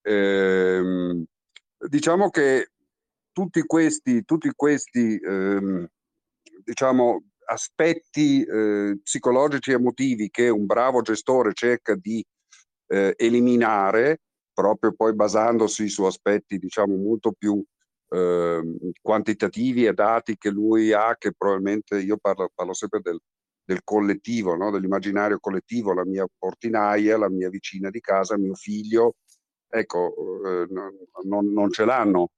[0.00, 1.24] Eh,
[1.88, 2.70] diciamo che
[3.32, 5.86] tutti questi, tutti questi ehm,
[6.64, 12.24] diciamo, aspetti eh, psicologici e emotivi che un bravo gestore cerca di
[12.88, 14.20] eh, eliminare,
[14.52, 17.62] proprio poi basandosi su aspetti diciamo, molto più
[18.10, 18.62] eh,
[19.00, 23.20] quantitativi e dati che lui ha, che probabilmente io parlo, parlo sempre del,
[23.68, 24.70] del collettivo, no?
[24.70, 29.16] dell'immaginario collettivo, la mia portinaia, la mia vicina di casa, mio figlio,
[29.68, 30.14] ecco,
[30.46, 32.30] eh, non, non, ce l'hanno.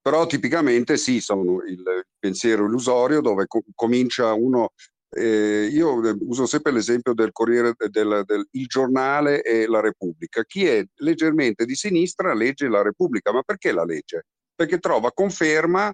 [0.00, 1.84] Però tipicamente sì, sono il
[2.18, 4.72] pensiero illusorio dove co- comincia uno...
[5.14, 10.42] Eh, io uso sempre l'esempio del Corriere del, del giornale e la Repubblica.
[10.42, 14.24] Chi è leggermente di sinistra legge la Repubblica, ma perché la legge?
[14.52, 15.92] Perché trova conferma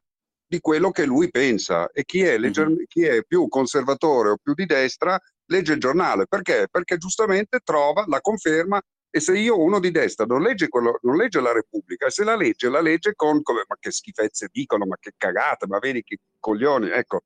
[0.49, 2.85] di quello che lui pensa e chi è, legger- mm-hmm.
[2.87, 6.27] chi è più conservatore o più di destra legge il giornale.
[6.27, 6.69] Perché?
[6.71, 8.81] Perché giustamente trova la conferma
[9.11, 12.25] e se io uno di destra non legge, quello, non legge la Repubblica e se
[12.25, 16.03] la legge, la legge con come, ma che schifezze dicono, ma che cagate, ma vedi
[16.03, 17.23] che coglioni, ecco.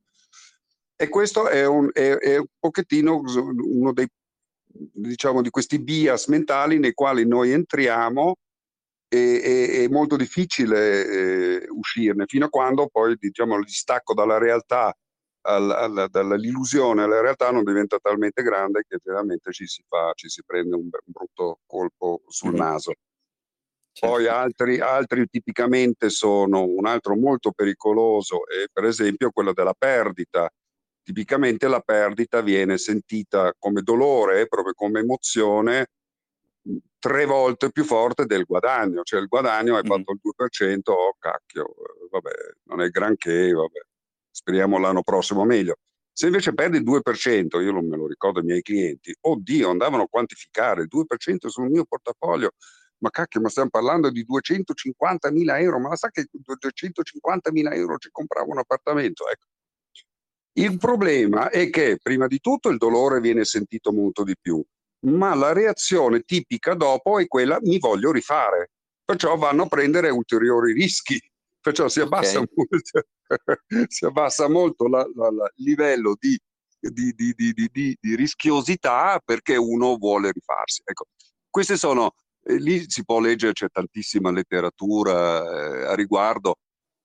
[0.96, 4.08] E questo è un, è, è un pochettino uno dei,
[4.64, 8.36] diciamo, di questi bias mentali nei quali noi entriamo
[9.12, 14.94] è, molto difficile eh, uscirne fino a quando poi diciamo, il distacco dalla realtà
[15.42, 20.28] al, al, dall'illusione alla realtà non diventa talmente grande che veramente ci si, fa, ci
[20.28, 22.94] si prende un, brutto colpo sul naso.
[23.92, 24.14] Certo.
[24.14, 30.48] Poi altri, altri tipicamente sono un altro molto pericoloso è per esempio quello della perdita.
[31.02, 35.88] Tipicamente la perdita viene sentita come dolore, proprio come emozione,
[36.98, 41.74] tre volte più forte del guadagno, cioè il guadagno hai fatto il 2%, oh cacchio,
[42.10, 42.30] vabbè,
[42.64, 43.80] non è granché, vabbè,
[44.30, 45.76] speriamo l'anno prossimo meglio.
[46.12, 50.04] Se invece perdi il 2%, io non me lo ricordo ai miei clienti, oddio, andavano
[50.04, 52.50] a quantificare il 2% sul mio portafoglio,
[52.98, 57.72] ma cacchio, ma stiamo parlando di 250 mila euro, ma la sa che 250 mila
[57.72, 59.46] euro ci compravo un appartamento, ecco.
[60.54, 64.62] Il problema è che prima di tutto il dolore viene sentito molto di più,
[65.02, 68.70] ma la reazione tipica dopo è quella mi voglio rifare,
[69.04, 71.20] perciò vanno a prendere ulteriori rischi,
[71.60, 72.54] perciò si abbassa okay.
[72.54, 73.06] molto,
[73.88, 76.38] si abbassa molto la, la, la, il livello di,
[76.78, 77.34] di, di,
[77.70, 80.82] di, rischiosità perché uno vuole rifarsi.
[80.84, 81.06] Ecco,
[81.50, 86.56] queste sono, eh, lì si può leggere, c'è tantissima letteratura eh, a riguardo,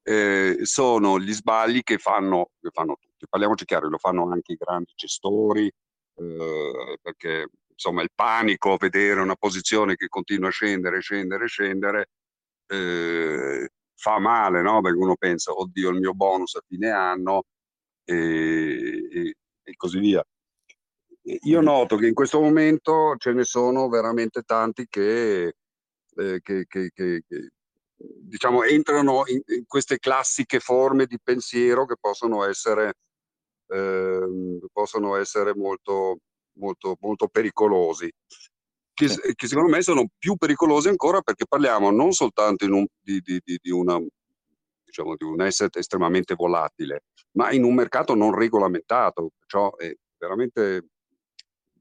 [0.04, 3.26] eh, sono gli sbagli che fanno, che fanno tutti.
[3.28, 9.22] Parliamoci chiaro, lo fanno anche i grandi gestori, eh, perché insomma il panico a vedere
[9.22, 12.10] una posizione che continua a scendere, scendere, scendere,
[12.66, 14.82] eh, fa male, no?
[14.82, 17.44] Perché uno pensa, oddio, il mio bonus a fine anno
[18.04, 20.24] e, e, e così via.
[21.22, 25.54] Io noto che in questo momento ce ne sono veramente tanti che,
[26.16, 27.24] eh, che, che, che
[27.98, 32.94] diciamo, entrano in, in, queste classiche forme di pensiero che possono essere,
[33.68, 36.20] eh, possono essere molto,
[36.58, 38.12] molto, molto pericolosi,
[38.94, 39.34] che, sì.
[39.36, 43.60] che, secondo me sono più pericolosi ancora perché parliamo non soltanto un, di, di, di,
[43.62, 44.00] di, una,
[44.84, 50.88] diciamo, di un asset estremamente volatile, ma in un mercato non regolamentato, perciò è veramente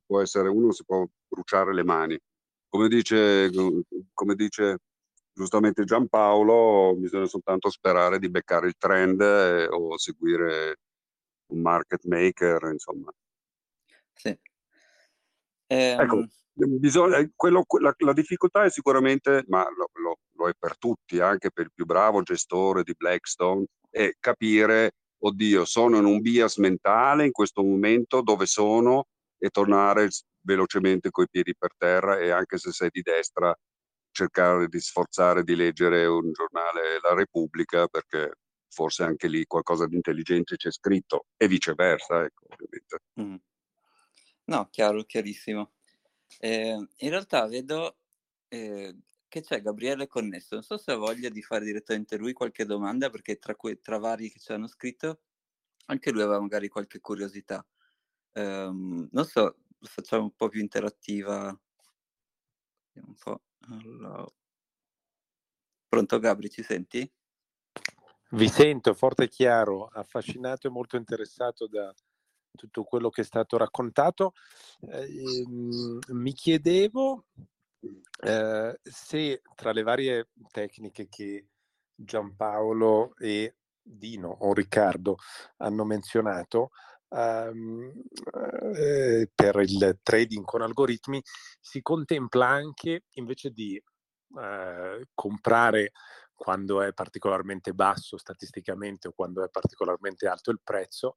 [0.06, 2.18] può essere uno si può bruciare le mani.
[2.68, 3.50] Come dice,
[4.12, 4.78] come dice
[5.32, 10.76] giustamente Giampaolo, bisogna soltanto sperare di beccare il trend eh, o seguire
[11.48, 13.12] un market maker, insomma.
[14.14, 14.36] Sì.
[15.66, 16.79] Ecco, ehm...
[16.79, 21.18] bisogna, eh, quello, la, la, difficoltà è sicuramente, ma lo, lo, lo, è per tutti,
[21.20, 26.57] anche per il più bravo gestore di Blackstone, è capire, oddio, sono in un bias
[26.59, 29.07] mentale in questo momento dove sono
[29.38, 30.08] e tornare
[30.40, 33.54] velocemente coi piedi per terra e anche se sei di destra
[34.12, 38.33] cercare di sforzare di leggere un giornale La Repubblica perché
[38.69, 42.98] forse anche lì qualcosa di intelligente c'è scritto e viceversa, ecco, ovviamente.
[43.21, 43.37] Mm.
[44.47, 45.73] No, chiaro, chiarissimo.
[46.38, 47.99] Eh, in realtà vedo
[48.49, 48.97] eh,
[49.29, 50.55] che c'è Gabriele connesso.
[50.55, 53.99] Non so se ha voglia di fare direttamente lui qualche domanda, perché tra, que- tra
[53.99, 55.21] vari che ci hanno scritto,
[55.87, 57.67] anche lui aveva magari qualche curiosità.
[58.35, 61.59] Um, non so, facciamo un po' più interattiva.
[62.94, 63.42] Un po'.
[63.69, 64.25] Allora.
[65.88, 67.11] Pronto Gabri, ci senti?
[68.31, 71.94] Vi sento forte e chiaro, affascinato e molto interessato da
[72.57, 74.33] tutto quello che è stato raccontato.
[74.81, 75.44] Eh,
[76.09, 77.27] mi chiedevo
[78.23, 81.46] eh, se tra le varie tecniche che
[81.94, 85.17] Giampaolo e Dino o Riccardo
[85.59, 86.71] hanno menzionato,
[87.09, 87.92] um,
[88.75, 91.23] eh, per il trading con algoritmi
[91.61, 93.81] si contempla anche invece di
[94.38, 95.92] eh, comprare
[96.35, 101.17] quando è particolarmente basso statisticamente o quando è particolarmente alto il prezzo,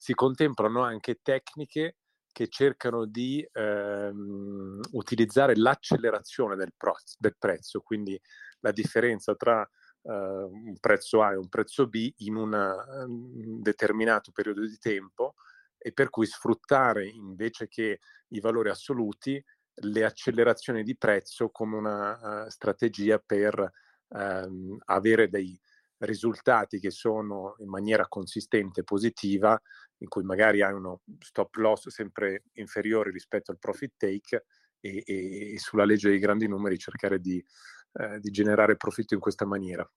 [0.00, 1.96] si contemplano anche tecniche
[2.32, 8.18] che cercano di ehm, utilizzare l'accelerazione del, pro- del, prezzo, quindi
[8.60, 14.32] la differenza tra eh, un prezzo A e un prezzo B in un um, determinato
[14.32, 15.34] periodo di tempo
[15.76, 19.42] e per cui sfruttare invece che i valori assoluti
[19.82, 23.70] le accelerazioni di prezzo come una uh, strategia per
[24.08, 25.60] um, avere dei
[26.00, 29.60] risultati che sono in maniera consistente positiva,
[29.98, 34.44] in cui magari hai uno stop loss sempre inferiore rispetto al profit take
[34.80, 37.44] e, e, e sulla legge dei grandi numeri cercare di,
[37.92, 39.88] eh, di generare profitto in questa maniera.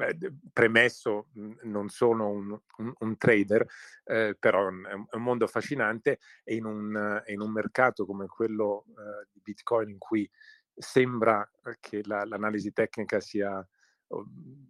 [0.00, 0.16] Eh,
[0.52, 1.28] premesso,
[1.62, 3.66] non sono un, un, un trader,
[4.04, 8.26] eh, però è un, è un, mondo affascinante e in un, in un mercato come
[8.26, 10.28] quello eh, di Bitcoin in cui
[10.72, 11.48] sembra
[11.80, 13.66] che la, l'analisi tecnica sia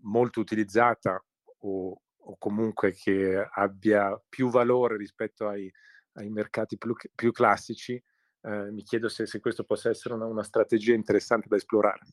[0.02, 1.22] molto utilizzata
[1.60, 5.70] o, o, comunque che abbia più valore rispetto ai,
[6.14, 8.02] ai mercati più, più classici,
[8.42, 12.06] eh, mi chiedo se, se, questo possa essere una, una strategia interessante da esplorare.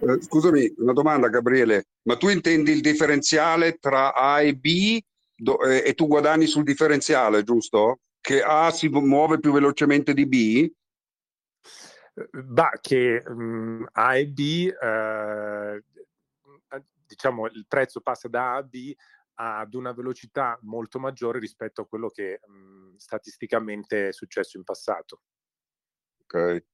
[0.00, 5.00] Eh, scusami, una domanda Gabriele, ma tu intendi il differenziale tra A e B
[5.34, 8.00] do, eh, e tu guadagni sul differenziale, giusto?
[8.20, 10.70] Che A si muove più velocemente di B?
[12.32, 15.82] Bah, che mh, A e B, eh,
[17.06, 18.94] diciamo, il prezzo passa da A a B
[19.40, 25.20] ad una velocità molto maggiore rispetto a quello che mh, statisticamente è successo in passato.
[26.22, 26.64] Ok.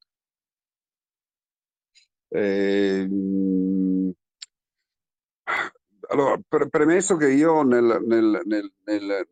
[2.31, 4.13] Ehm,
[6.09, 9.29] allora, pre- premesso che io nel, nel, nel,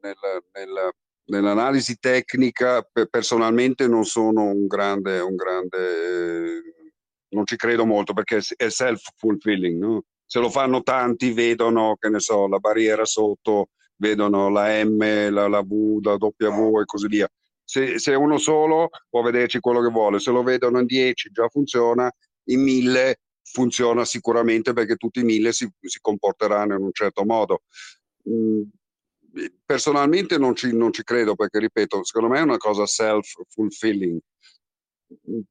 [1.27, 6.63] nell'analisi tecnica pe- personalmente non sono un grande, un grande eh,
[7.31, 10.05] non ci credo molto perché è self-fulfilling, no?
[10.25, 15.47] Se lo fanno tanti, vedono, che ne so, la barriera sotto, vedono la M, la,
[15.47, 17.29] la V, la W e così via.
[17.65, 21.49] Se, se uno solo può vederci quello che vuole, se lo vedono in 10 già
[21.49, 22.11] funziona,
[22.45, 27.63] in mille funziona sicuramente perché tutti i mille si, si comporteranno in un certo modo.
[28.29, 28.63] Mm,
[29.65, 34.19] personalmente non ci, non ci, credo perché, ripeto, secondo me è una cosa self-fulfilling.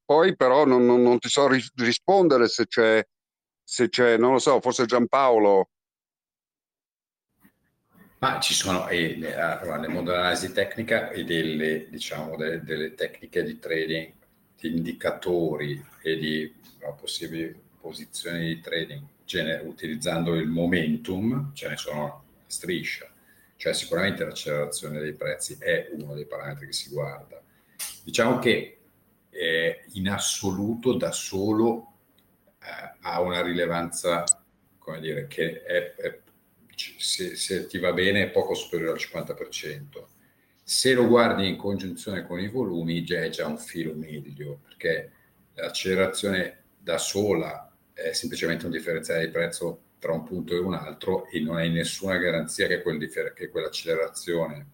[0.04, 3.06] Poi però non, non, non ti so ri- rispondere se c'è,
[3.64, 5.70] se c'è, non lo so, forse Giampaolo.
[8.20, 13.58] Ma ci sono, eh, nel mondo dell'analisi tecnica e delle, diciamo, delle, delle tecniche di
[13.58, 14.14] trading,
[14.60, 16.54] di indicatori e di
[17.00, 19.04] possibili posizioni di trading
[19.64, 23.11] utilizzando il momentum, ce ne sono striscia,
[23.62, 27.40] cioè sicuramente l'accelerazione dei prezzi è uno dei parametri che si guarda.
[28.04, 28.80] Diciamo che
[29.30, 31.92] eh, in assoluto da solo
[32.60, 34.24] eh, ha una rilevanza,
[34.80, 36.20] come dire, che è, è,
[36.76, 40.06] se, se, ti va bene è poco superiore al 50%.
[40.64, 45.12] Se lo guardi in congiunzione con i volumi già è già un filo medio, perché
[45.54, 51.28] l'accelerazione da sola è semplicemente un differenziale di prezzo tra un punto e un altro
[51.30, 54.68] e non hai nessuna garanzia che, quel differ- che quell'accelerazione,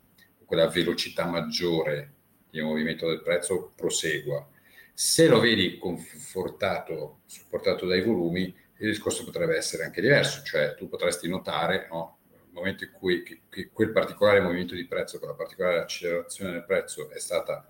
[0.45, 2.13] quella velocità maggiore
[2.49, 4.47] di movimento del prezzo prosegua.
[4.93, 8.43] Se lo vedi confortato, supportato dai volumi,
[8.77, 13.21] il discorso potrebbe essere anche diverso, cioè tu potresti notare no, nel momento in cui
[13.21, 17.69] che, che quel particolare movimento di prezzo, quella particolare accelerazione del prezzo è stata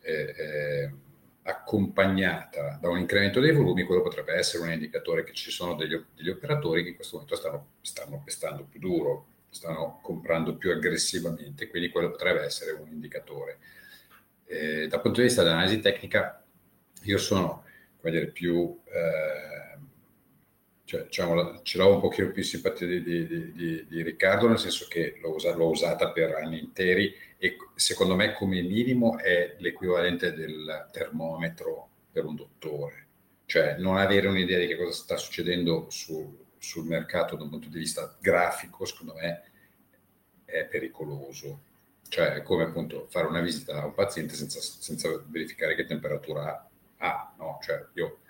[0.00, 0.92] eh, eh,
[1.42, 5.98] accompagnata da un incremento dei volumi, quello potrebbe essere un indicatore che ci sono degli,
[6.14, 11.68] degli operatori che in questo momento stanno, stanno pestando più duro, stanno comprando più aggressivamente,
[11.68, 13.58] quindi quello potrebbe essere un indicatore.
[14.46, 16.44] Eh, dal punto di vista dell'analisi tecnica,
[17.02, 17.64] io sono
[18.02, 19.69] dire, più, eh,
[20.90, 24.88] cioè, diciamo, ce l'ho un pochino più simpatia di, di, di, di, Riccardo, nel senso
[24.88, 30.34] che l'ho, usa, l'ho usata per anni interi e secondo me come minimo è l'equivalente
[30.34, 33.06] del termometro per un dottore,
[33.46, 37.68] cioè non avere un'idea di che cosa sta succedendo su, sul mercato da un punto
[37.68, 39.42] di vista grafico, secondo me
[40.44, 41.60] è pericoloso.
[42.08, 46.68] cioè è come appunto fare una visita a un paziente senza, senza verificare che temperatura
[46.96, 47.60] ha, no?
[47.62, 48.22] Cioè io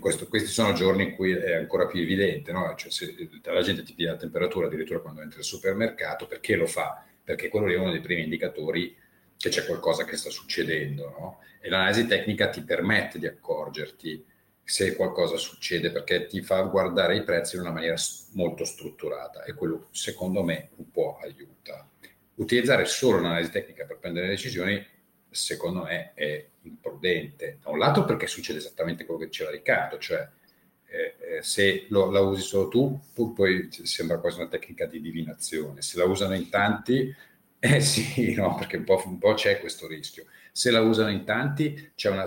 [0.00, 2.74] questo, questi sono giorni in cui è ancora più evidente, no?
[2.76, 6.66] cioè se la gente ti piglia la temperatura addirittura quando entri al supermercato, perché lo
[6.66, 7.04] fa?
[7.22, 8.96] Perché quello è uno dei primi indicatori
[9.36, 11.38] che c'è qualcosa che sta succedendo, no?
[11.60, 14.24] E l'analisi tecnica ti permette di accorgerti
[14.64, 17.96] se qualcosa succede perché ti fa guardare i prezzi in una maniera
[18.32, 21.88] molto strutturata e quello secondo me un po' aiuta.
[22.36, 24.84] Utilizzare solo l'analisi tecnica per prendere decisioni
[25.28, 27.58] secondo me è imprudente.
[27.62, 30.28] Da un lato perché succede esattamente quello che diceva Riccardo, cioè
[30.86, 33.00] eh, eh, se lo, la usi solo tu,
[33.34, 35.80] poi sembra quasi una tecnica di divinazione.
[35.80, 37.14] Se la usano in tanti,
[37.58, 40.26] eh sì, no, perché un po', un po', c'è questo rischio.
[40.52, 42.26] Se la usano in tanti, c'è una,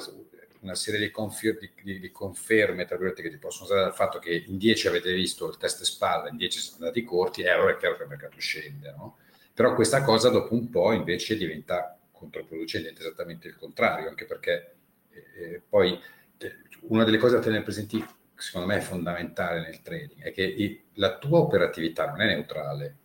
[0.62, 4.46] una serie di, confir- di, di, conferme, tra che ti possono usare dal fatto che
[4.48, 7.78] in 10 avete visto il test spalla, in 10 sono andati corti, e allora è
[7.78, 9.18] chiaro che il mercato scende, no?
[9.54, 14.76] Però questa cosa dopo un po' invece diventa controproducente, esattamente il contrario, anche perché
[15.12, 16.00] eh, eh, poi
[16.38, 18.04] eh, una delle cose da tenere presenti,
[18.36, 22.98] secondo me è fondamentale nel trading, è che la tua operatività non è neutrale,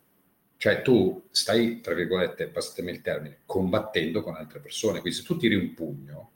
[0.57, 5.37] cioè tu stai, tra virgolette, passatemi il termine, combattendo con altre persone, quindi se tu
[5.37, 6.33] tiri un pugno,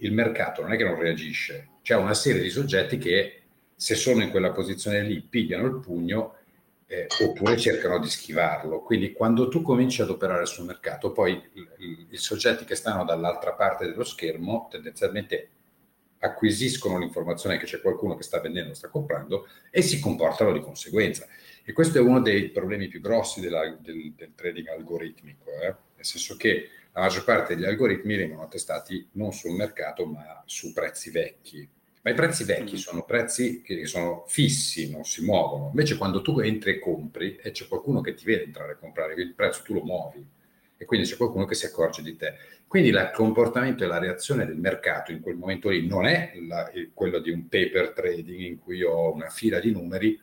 [0.00, 3.42] il mercato non è che non reagisce, c'è una serie di soggetti che
[3.74, 6.36] se sono in quella posizione lì pigliano il pugno
[6.92, 8.82] eh, oppure cercano di schivarlo.
[8.82, 11.40] Quindi quando tu cominci ad operare sul mercato, poi
[12.10, 15.48] i, soggetti che stanno dall'altra parte dello schermo tendenzialmente
[16.18, 21.26] acquisiscono l'informazione che c'è qualcuno che sta vendendo, sta comprando e si comportano di conseguenza.
[21.64, 25.74] E questo è uno dei problemi più grossi della, del, del, trading algoritmico, eh?
[25.96, 30.74] nel senso che la maggior parte degli algoritmi vengono testati non sul mercato ma su
[30.74, 31.66] prezzi vecchi
[32.02, 32.78] ma i prezzi vecchi mm.
[32.78, 35.68] sono prezzi che sono fissi, non si muovono.
[35.68, 39.14] Invece quando tu entri e compri e c'è qualcuno che ti vede entrare a comprare,
[39.14, 40.24] il prezzo tu lo muovi
[40.76, 42.34] e quindi c'è qualcuno che si accorge di te.
[42.66, 46.70] Quindi il comportamento e la reazione del mercato in quel momento lì non è la,
[46.92, 50.18] quello di un paper trading in cui ho una fila di numeri,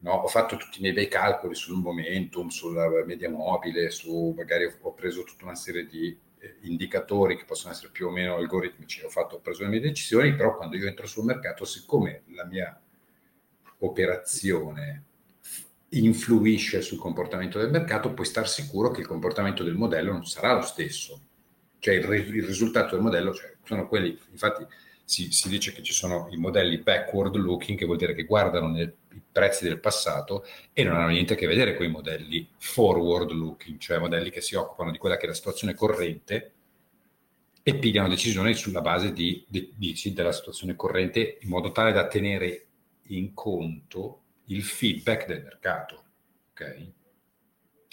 [0.00, 0.12] no?
[0.12, 4.92] ho fatto tutti i miei bei calcoli sul momentum, sulla media mobile, su, magari ho
[4.92, 6.14] preso tutta una serie di
[6.62, 10.34] indicatori che possono essere più o meno algoritmici, ho, fatto, ho preso le mie decisioni,
[10.34, 12.80] però quando io entro sul mercato, siccome la mia
[13.78, 15.04] operazione
[15.90, 20.54] influisce sul comportamento del mercato, puoi star sicuro che il comportamento del modello non sarà
[20.54, 21.20] lo stesso.
[21.78, 24.66] Cioè il, il risultato del modello, cioè, sono quelli, infatti
[25.04, 28.68] si, si, dice che ci sono i modelli backward looking, che vuol dire che guardano
[28.68, 28.90] nei
[29.30, 33.78] prezzi del passato e non hanno niente a che vedere con i modelli forward looking,
[33.78, 36.52] cioè modelli che si occupano di quella che è la situazione corrente
[37.62, 42.06] e pigliano decisioni sulla base di, di, di, della situazione corrente in modo tale da
[42.06, 42.66] tenere
[43.08, 46.04] in conto il feedback del mercato.
[46.50, 46.92] Okay?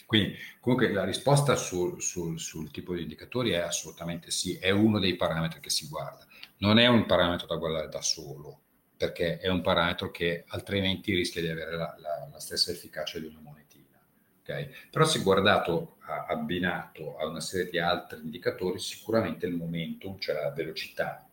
[0.06, 5.00] Quindi comunque la risposta sul, sul, sul tipo di indicatori è assolutamente sì, è uno
[5.00, 6.28] dei parametri che si guarda
[6.62, 8.60] non è un parametro da guardare da solo,
[8.98, 13.26] perché è un parametro che altrimenti rischia di avere la, la, la stessa efficacia di
[13.26, 14.00] una monetina.
[14.42, 14.70] Okay?
[14.92, 20.36] Però se guardato a, abbinato a una serie di altri indicatori, sicuramente il momentum, cioè
[20.36, 21.28] la velocità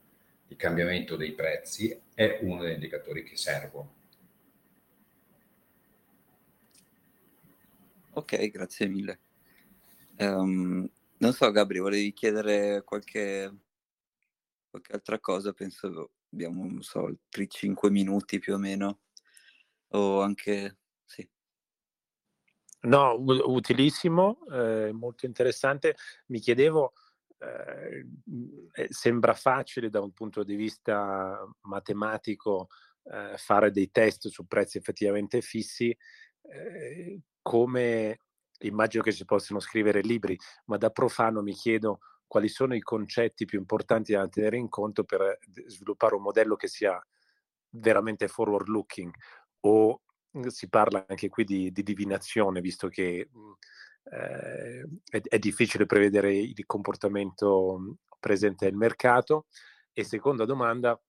[0.46, 3.96] di cambiamento dei prezzi, è uno degli indicatori che servono.
[8.12, 9.18] Ok, grazie mille.
[10.16, 13.52] Um, non so, Gabri, volevi chiedere qualche
[14.78, 19.00] qualche altra cosa, penso abbiamo, non so, altri 5 minuti più o meno,
[19.88, 21.28] o anche, sì.
[22.82, 25.96] No, utilissimo, eh, molto interessante.
[26.26, 26.92] Mi chiedevo,
[27.38, 28.06] eh,
[28.88, 32.68] sembra facile da un punto di vista matematico
[33.04, 35.96] eh, fare dei test su prezzi effettivamente fissi,
[36.42, 38.20] eh, come
[38.60, 43.46] immagino che si possano scrivere libri, ma da profano mi chiedo quali sono i concetti
[43.46, 47.04] più importanti da tenere in conto per sviluppare un modello che sia
[47.70, 49.12] veramente forward looking?
[49.60, 53.54] O mhmm, si parla anche qui di, di divinazione visto che mhmm,
[54.10, 59.46] eh, è, è, difficile prevedere il comportamento mhmm, presente nel mercato.
[59.92, 61.00] E seconda domanda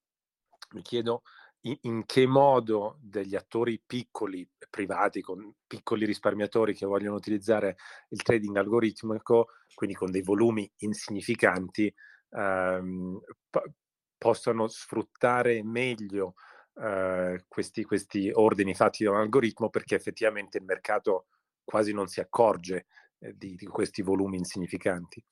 [0.71, 1.21] mi chiedo
[1.61, 7.77] in, in, che modo degli attori piccoli, privati, con piccoli risparmiatori che vogliono utilizzare
[8.09, 11.93] il trading algoritmico, quindi con dei volumi insignificanti,
[12.31, 13.71] ehm, p-
[14.17, 16.35] possano sfruttare meglio
[16.75, 21.27] eh, questi, questi, ordini fatti da un algoritmo perché effettivamente il mercato
[21.63, 22.87] quasi non si accorge
[23.19, 25.23] eh, di, di questi volumi insignificanti.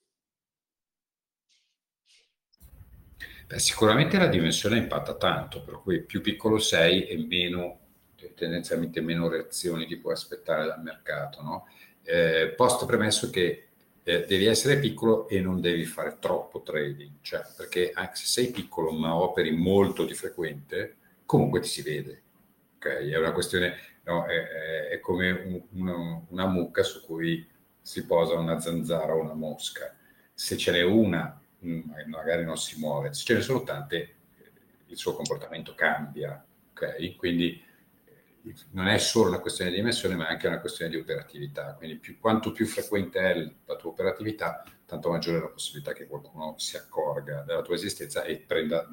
[3.47, 7.79] Beh, sicuramente la dimensione impatta tanto, per cui più piccolo sei e meno,
[8.35, 11.67] tendenzialmente meno reazioni ti puoi aspettare dal mercato, no?
[12.03, 13.67] Eh, post premesso che
[14.03, 18.51] eh, devi essere piccolo e non devi fare troppo trading, cioè, perché anche se sei
[18.51, 20.95] piccolo ma operi molto di frequente,
[21.25, 22.21] comunque ti si vede.
[22.75, 23.09] Okay?
[23.11, 27.47] È una questione, no, è, è, come un, una, una mucca su cui
[27.81, 29.95] si posa una zanzara o una mosca.
[30.33, 31.39] Se ce n'è una,
[32.05, 34.15] magari non si muove, se ce ne sono tante,
[34.87, 36.43] il suo comportamento cambia.
[36.71, 37.15] Okay?
[37.15, 37.63] Quindi
[38.71, 41.73] non è solo una questione di dimensione, ma è anche una questione di operatività.
[41.73, 46.07] Quindi più, quanto più frequente è la tua operatività, tanto maggiore è la possibilità che
[46.07, 48.87] qualcuno si accorga della tua esistenza e prenda,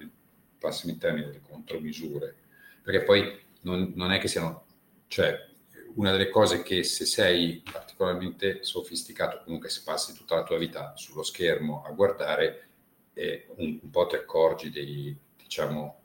[0.58, 2.34] passimi in termini, delle contromisure.
[2.82, 4.66] Perché poi non, non, è che siano...
[5.06, 5.52] Cioè,
[5.94, 10.94] una delle cose che se sei particolarmente sofisticato, comunque se passi tutta la tua vita
[10.96, 12.68] sullo schermo a guardare,
[13.14, 16.00] eh, un, un po' ti accorgi dei, diciamo,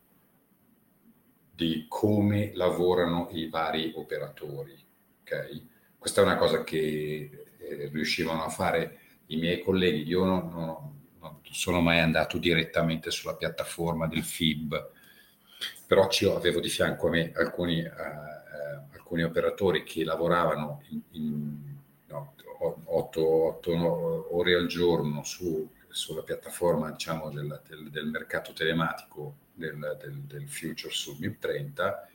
[1.60, 4.78] di come lavorano i vari operatori.
[5.22, 5.68] Okay?
[5.98, 10.08] Questa è una cosa che eh, riuscivano a fare i miei colleghi.
[10.08, 14.92] Io non, non, non, sono mai andato direttamente sulla piattaforma del FIB,
[15.86, 17.92] però ci avevo di fianco a me alcuni, eh,
[19.10, 21.57] alcuni operatori che lavoravano in, in
[22.07, 22.36] no,
[22.86, 29.97] 8, 8 ore al giorno su, sulla piattaforma diciamo, del, del, del mercato telematico del,
[29.99, 32.07] del, del future sul 1030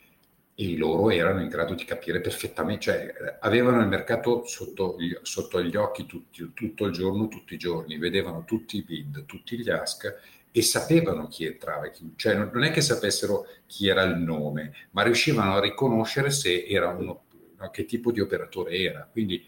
[0.57, 5.61] e loro erano in grado di capire perfettamente, cioè avevano il mercato sotto gli, sotto
[5.61, 9.69] gli occhi tutti, tutto il giorno, tutti i giorni, vedevano tutti i bid, tutti gli
[9.69, 10.17] ask
[10.57, 15.03] e sapevano chi entrava, chi, cioè non è che sapessero chi era il nome, ma
[15.03, 17.25] riuscivano a riconoscere se era uno,
[17.73, 19.09] che tipo di operatore era.
[19.11, 19.45] Quindi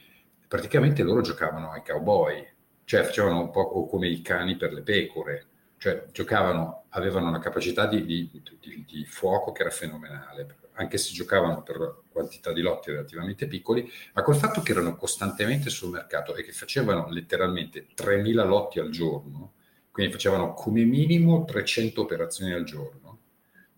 [0.48, 2.44] praticamente loro giocavano ai cowboy,
[2.84, 5.46] cioè facevano un po' come i cani per le pecore
[5.78, 11.12] cioè giocavano, avevano una capacità di, di, di, di, fuoco che era fenomenale, anche se
[11.12, 16.34] giocavano per quantità di lotti relativamente piccoli, ma col fatto che erano costantemente sul mercato
[16.34, 19.52] e che facevano letteralmente 3.000 lotti al giorno,
[19.96, 23.18] quindi facevano come minimo 300 operazioni al giorno,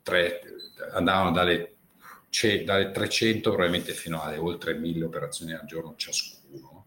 [0.03, 0.41] tre,
[0.93, 1.77] andavano dalle,
[2.29, 6.87] cioè, dalle 300 probabilmente fino alle oltre 1.000 operazioni al giorno ciascuno,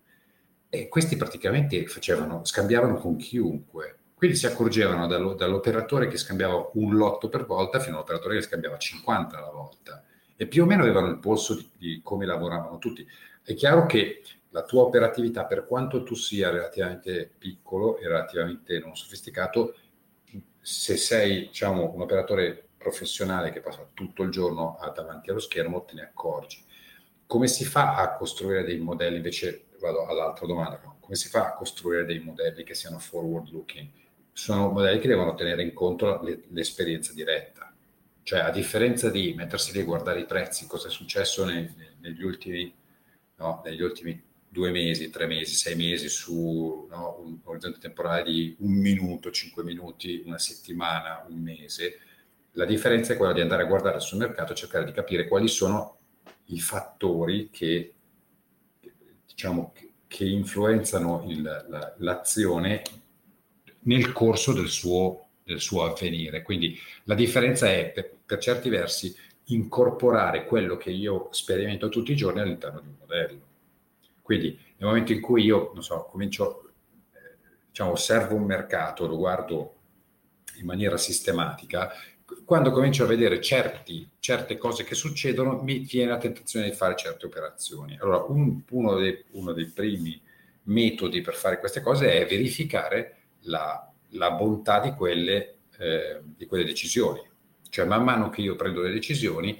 [0.68, 6.98] e questi praticamente facevano, scambiavano con chiunque, quindi si accorgevano dallo, dall'operatore che scambiava un
[6.98, 10.04] lotto per volta fino all'operatore che scambiava 50 alla volta.
[10.36, 13.08] E più o meno avevano il polso di, di come lavoravano tutti.
[13.42, 18.96] È chiaro che la tua operatività, per quanto tu sia relativamente piccolo e relativamente non
[18.96, 19.76] sofisticato,
[20.60, 25.96] se sei diciamo, un operatore professionale che passa tutto il giorno davanti allo schermo, te
[25.96, 26.64] ne accorgi.
[27.26, 29.18] Come si fa a costruire dei modelli?
[29.18, 33.90] Invece vado all'altra domanda, come si fa a costruire dei modelli che siano forward looking?
[34.34, 37.74] sono modelli che devono tenere in conto le, l'esperienza diretta.
[38.24, 42.24] Cioè, a differenza di mettersi lì a guardare i prezzi, cosa è successo nei, negli,
[42.24, 42.74] ultimi,
[43.36, 44.22] no, negli ultimi
[44.52, 49.64] due mesi, tre mesi, sei mesi su no, un orizzonte temporale di un minuto, cinque
[49.64, 52.00] minuti, una settimana, un mese,
[52.56, 55.48] la differenza è quella di andare a guardare sul mercato e cercare di capire quali
[55.48, 56.00] sono
[56.48, 57.94] i fattori che,
[59.26, 59.74] diciamo,
[60.08, 62.82] che influenzano il, la, l'azione
[63.84, 66.42] nel corso del suo, del suo avvenire.
[66.42, 72.18] Quindi la differenza è, per, per, certi versi, incorporare quello che io sperimento tutti i
[72.18, 73.50] giorni all'interno di un modello.
[74.22, 76.72] Quindi nel momento in cui io, non so, comincio,
[77.14, 79.76] eh, diciamo, osservo un mercato, lo guardo
[80.58, 81.92] in maniera sistematica,
[82.46, 86.96] quando comincio a vedere certi, certe cose che succedono, mi viene la tentazione di fare
[86.96, 87.98] certe operazioni.
[88.00, 90.22] Allora, un, uno, dei, uno dei primi
[90.64, 96.66] metodi per fare queste cose è verificare la, la bontà di quelle, eh, di quelle,
[96.66, 97.22] decisioni.
[97.70, 99.60] Cioè, man mano che io prendo le decisioni,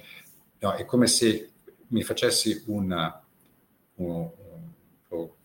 [0.58, 1.50] no, è come se
[1.88, 3.22] mi facessi una,
[3.96, 4.30] un, un,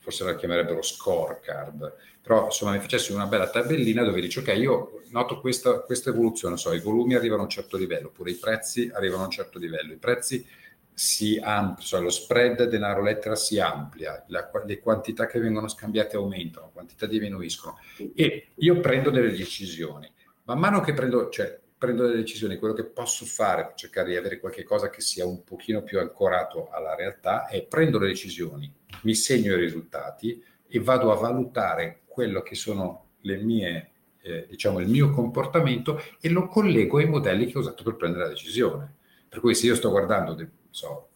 [0.07, 5.01] forse la chiamerebbero scorecard, però insomma mi facessi una bella tabellina dove dici ok, io
[5.09, 8.89] noto questa, questa evoluzione, so, i volumi arrivano a un certo livello, oppure i prezzi
[8.93, 10.47] arrivano a un certo livello, i prezzi
[10.93, 16.67] si amplia, cioè lo spread denaro-lettera si amplia, la, le quantità che vengono scambiate aumentano,
[16.67, 17.77] le quantità diminuiscono
[18.15, 20.09] e io prendo delle decisioni.
[20.43, 24.15] Man mano che prendo, cioè, prendo delle decisioni, quello che posso fare per cercare di
[24.15, 28.71] avere qualche cosa che sia un pochino più ancorato alla realtà è prendo le decisioni,
[29.03, 34.79] mi segno i risultati e vado a valutare quello che sono le mie, eh, diciamo,
[34.79, 38.95] il mio comportamento e lo collego ai modelli che ho usato per prendere la decisione.
[39.29, 40.35] Per cui se io sto guardando
[40.71, 41.09] so,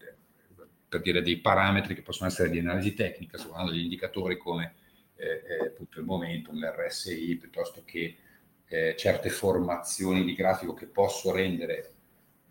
[0.87, 4.75] per dire dei parametri che possono essere di analisi tecnica, sto parlando di indicatori come
[5.15, 8.17] eh, eh, appunto il momentum, l'RSI, piuttosto che
[8.71, 11.91] eh, certe formazioni di grafico che posso rendere,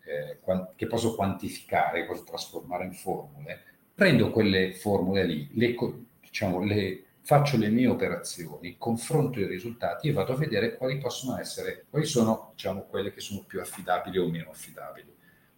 [0.03, 0.37] eh,
[0.75, 3.59] che posso quantificare, posso trasformare in formule,
[3.95, 5.75] prendo quelle formule lì, le,
[6.21, 11.39] diciamo, le, faccio le mie operazioni, confronto i risultati e vado a vedere quali possono
[11.39, 15.11] essere, quali sono diciamo, quelle che sono più affidabili o meno affidabili.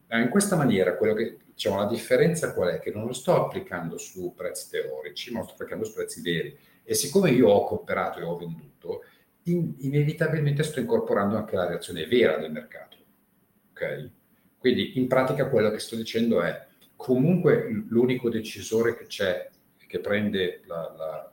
[0.08, 2.80] Eh, in questa maniera, che, diciamo, la differenza qual è?
[2.80, 6.58] Che non lo sto applicando su prezzi teorici, ma lo sto applicando su prezzi veri.
[6.86, 9.04] E siccome io ho cooperato e ho venduto,
[9.44, 12.98] in, inevitabilmente sto incorporando anche la reazione vera del mercato.
[13.72, 14.10] Ok?
[14.58, 19.50] Quindi in pratica quello che sto dicendo è comunque l'unico decisore che c'è,
[19.88, 21.32] che prende la, la,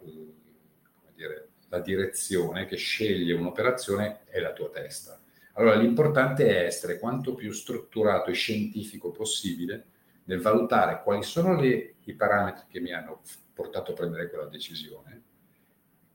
[1.14, 5.20] dire, la direzione, che sceglie un'operazione, è la tua testa.
[5.54, 9.86] Allora l'importante è essere quanto più strutturato e scientifico possibile
[10.24, 15.22] nel valutare quali sono le, i parametri che mi hanno portato a prendere quella decisione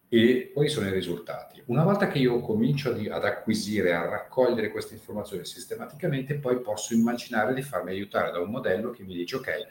[0.07, 1.61] e quali sono i risultati.
[1.65, 7.53] Una volta che io comincio ad acquisire, a raccogliere queste informazioni sistematicamente, poi posso immaginare
[7.53, 9.67] di farmi aiutare da un modello che mi dice ok,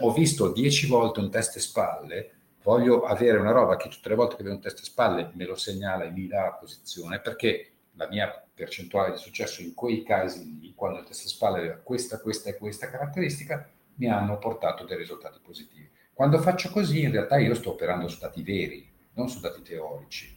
[0.00, 2.30] ho visto dieci volte un test e spalle,
[2.62, 5.44] voglio avere una roba che tutte le volte che vedo un test e spalle me
[5.44, 10.02] lo segnala e mi dà la posizione, perché la mia percentuale di successo in quei
[10.02, 14.84] casi quando il test e spalle aveva questa, questa e questa caratteristica, mi hanno portato
[14.84, 15.88] dei risultati positivi.
[16.12, 20.36] Quando faccio così, in realtà io sto operando su dati veri, non su dati teorici.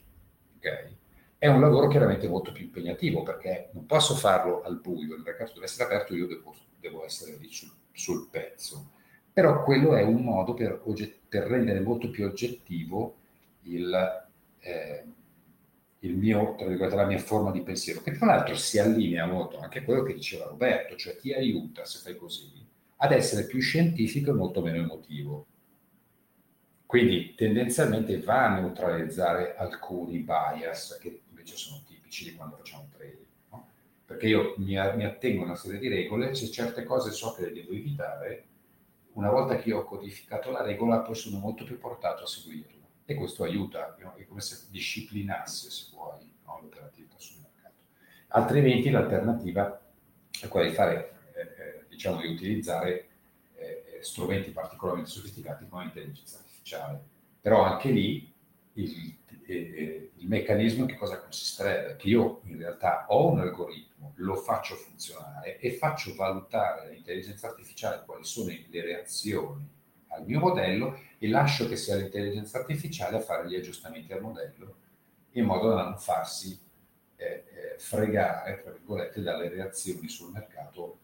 [0.58, 0.96] Okay?
[1.38, 5.54] È un lavoro chiaramente molto più impegnativo perché non posso farlo al buio, il mercato
[5.54, 8.92] deve essere aperto, io devo, devo essere lì sul, sul, pezzo.
[9.32, 10.82] Però quello è un modo per,
[11.30, 13.18] per rendere molto più oggettivo
[13.64, 14.28] il,
[14.60, 15.04] eh,
[16.00, 19.84] il mio, la mia forma di pensiero, che tra l'altro si allinea molto anche a
[19.84, 22.52] quello che diceva Roberto, cioè ti aiuta, se fai così,
[22.98, 25.46] ad essere più scientifico e molto meno emotivo.
[26.88, 33.26] Quindi tendenzialmente va a neutralizzare alcuni bias che invece sono tipici di quando facciamo trading.
[33.52, 33.68] No?
[34.06, 37.42] Perché io mi, mi, attengo a una serie di regole, se certe cose so che
[37.42, 38.46] le devo evitare,
[39.14, 42.86] una volta che io ho codificato la regola, poi sono molto più portato a seguirla.
[43.04, 44.16] E questo aiuta, no?
[44.16, 46.60] è come se disciplinasse, se vuoi, no?
[46.62, 47.76] l'operatività sul mercato.
[48.30, 49.78] Altrimenti l'alternativa
[50.40, 53.08] è quella di fare, eh, eh, diciamo, di utilizzare
[53.56, 57.02] eh, strumenti particolarmente sofisticati come l'intelligenza artificiale.
[57.40, 58.34] Però anche lì
[58.74, 61.96] il, il, il meccanismo che cosa consisterebbe?
[61.96, 68.04] Che io in realtà ho un algoritmo, lo faccio funzionare e faccio valutare all'intelligenza artificiale
[68.06, 69.76] quali sono le reazioni
[70.10, 74.76] al mio modello e lascio che sia l'intelligenza artificiale a fare gli aggiustamenti al modello
[75.32, 76.60] in modo da non farsi
[77.16, 81.00] eh, eh, fregare, tra virgolette, dalle reazioni sul mercato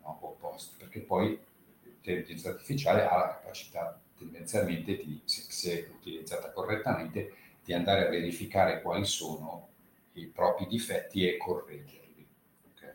[0.00, 1.38] no, opposte, perché poi
[1.82, 7.32] l'intelligenza artificiale ha la capacità tendenzialmente, di, se, se utilizzata correttamente,
[7.64, 9.68] di andare a verificare quali sono
[10.12, 12.26] i propri difetti e correggerli.
[12.62, 12.94] Ok.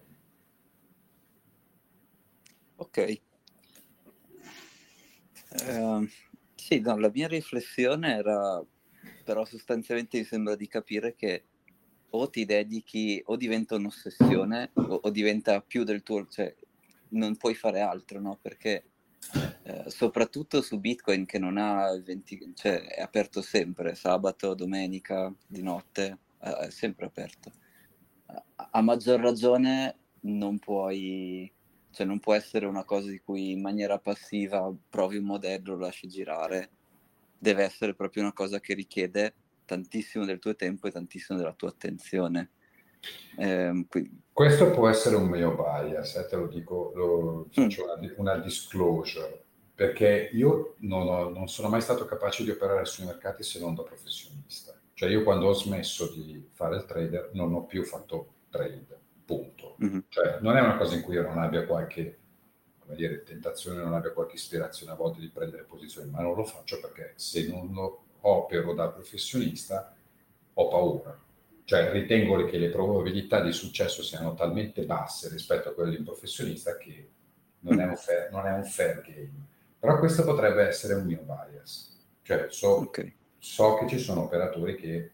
[2.76, 3.22] ok.
[5.52, 6.08] Uh,
[6.56, 8.64] sì, no, la mia riflessione era,
[9.24, 11.46] però sostanzialmente mi sembra di capire che
[12.14, 16.54] o ti dedichi, o diventa un'ossessione, o, o diventa più del tuo, cioè
[17.10, 18.38] non puoi fare altro, no?
[18.42, 18.91] Perché
[19.64, 25.62] eh, soprattutto su Bitcoin che non ha 20, cioè è aperto sempre, sabato, domenica, di
[25.62, 27.52] notte, eh, è sempre aperto.
[28.56, 31.52] A, maggior ragione non puoi,
[31.92, 35.86] cioè non può essere una cosa di cui in maniera passiva provi un modello, lo
[35.86, 36.70] lasci girare,
[37.38, 39.34] deve essere proprio una cosa che richiede
[39.66, 42.52] tantissimo del tuo tempo e tantissimo della tua attenzione.
[43.38, 43.86] Eh,
[44.32, 48.00] Questo può essere un mio bias, eh, te lo dico, lo, faccio mm.
[48.00, 49.44] una, una, disclosure,
[49.74, 53.76] perché io non, ho, non, sono mai stato capace di operare sui mercati se non
[53.76, 54.74] da professionista.
[54.94, 59.76] Cioè io quando ho smesso di fare il trader non ho più fatto trade, punto.
[59.84, 60.00] Mm-hmm.
[60.10, 62.20] Cioè non è una cosa in cui io non abbia qualche
[62.78, 66.44] come dire, tentazione, non abbia qualche ispirazione a volte di prendere posizioni, ma non lo
[66.44, 69.96] faccio perché se non lo opero da professionista
[70.54, 71.18] ho paura
[71.66, 76.04] cioè ritengo che le probabilità di successo siano talmente basse rispetto a quelle di un
[76.04, 77.10] professionista che
[77.60, 79.50] non è un fair, non è un fair game.
[79.80, 82.00] Però questo potrebbe essere un mio bias.
[82.22, 83.14] Cioè so, okay.
[83.38, 85.12] so che ci sono operatori che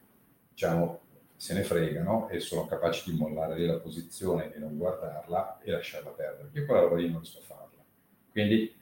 [0.50, 1.02] diciamo,
[1.36, 6.10] se ne fregano e sono capaci di mollare la posizione e non guardarla e lasciarla
[6.10, 6.50] perdere.
[6.54, 7.84] Io quella roba lì non sto farla.
[8.32, 8.74] Quindi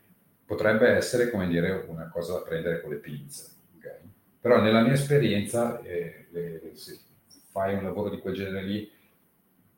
[0.45, 3.51] potrebbe essere, come dire, una cosa da prendere con le pinze.
[3.77, 3.99] Okay?
[4.39, 6.97] Però nella mia esperienza, eh, le, se,
[7.55, 8.91] fai un lavoro di quel genere lì,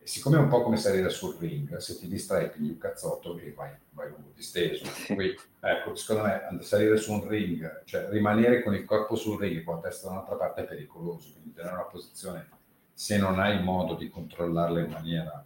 [0.01, 3.51] siccome è un po' come salire sul ring, se ti distrai pigli un cazzotto e
[3.51, 4.83] vai, vai lungo disteso.
[5.05, 9.59] Quindi, ecco, secondo me salire su un ring, cioè rimanere con il corpo sul ring
[9.59, 12.49] e con la testa da un'altra parte è pericoloso, quindi tenere una posizione,
[12.95, 15.45] se non hai modo di controllarla in maniera,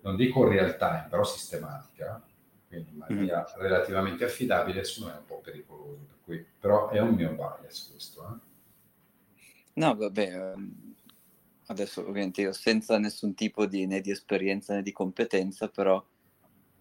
[0.00, 2.20] non dico real time, però sistematica,
[2.66, 3.60] quindi in maniera mm.
[3.60, 6.06] relativamente affidabile, secondo me è un po' pericoloso.
[6.08, 8.26] Per cui, però è un mio bias questo.
[8.26, 8.46] Eh?
[9.74, 10.87] No, vabbè, ehm,
[11.68, 16.04] adesso ovviamente io senza nessun tipo di, né di esperienza né di competenza, però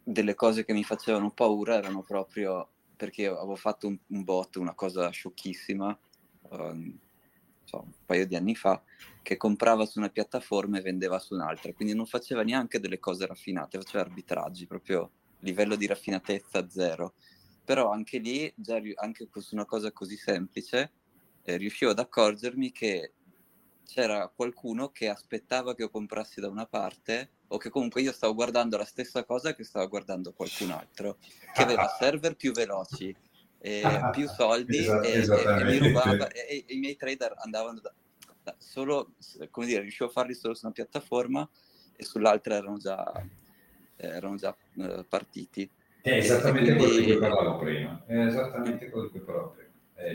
[0.03, 4.73] delle cose che mi facevano paura erano proprio perché avevo fatto un, un bot, una
[4.73, 5.97] cosa sciocchissima,
[6.49, 6.97] um,
[7.63, 8.81] so, un paio di anni fa,
[9.21, 13.27] che comprava su una piattaforma e vendeva su un'altra, quindi non faceva neanche delle cose
[13.27, 17.13] raffinate, faceva arbitraggi, proprio livello di raffinatezza zero.
[17.63, 20.91] Però anche lì, già, anche su una cosa così semplice,
[21.43, 23.11] eh, riuscivo ad accorgermi che
[23.87, 28.33] c'era qualcuno che aspettava che io comprassi da una parte o che comunque io stavo
[28.33, 31.17] guardando la stessa cosa che stava guardando qualcun altro,
[31.53, 33.15] che aveva server più veloci,
[33.59, 33.81] e
[34.11, 37.91] più soldi esatto, e, e, mi rubava e, e, i miei trader andavano da,
[38.43, 39.13] da, solo,
[39.49, 41.47] come dire, riuscivo a farli solo su una piattaforma
[41.95, 43.25] e sull'altra erano già,
[43.95, 45.67] erano già uh, partiti.
[46.01, 49.66] È esattamente quello di cui parlavo prima, è esattamente quello di cui parlavo prima.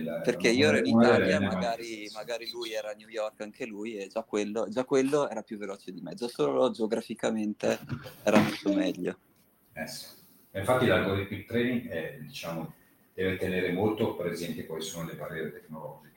[0.05, 3.97] La, Perché io ero in Italia, magari, magari, lui era a New York anche lui,
[3.97, 7.81] e già quello, già quello era più veloce di me, già solo geograficamente
[8.23, 9.19] era molto meglio.
[9.73, 10.07] Eh sì.
[10.53, 12.75] Infatti l'algoritmic training è, diciamo,
[13.13, 16.11] deve tenere molto presente quali sono le barriere tecnologiche.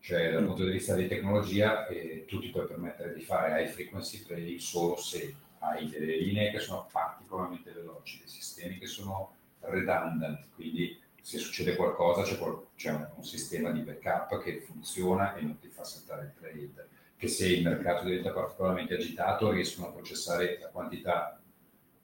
[0.00, 0.46] Cioè, dal mm.
[0.46, 4.58] punto di vista di tecnologia, eh, tu ti puoi permettere di fare high frequency trading
[4.58, 10.98] solo se hai delle linee che sono particolarmente veloci, dei sistemi che sono redundant, quindi
[11.28, 15.58] se succede qualcosa c'è, qual- c'è un, un, sistema di backup che funziona e non
[15.58, 20.58] ti fa saltare il trade, che se il mercato diventa particolarmente agitato riescono a processare
[20.58, 21.38] la quantità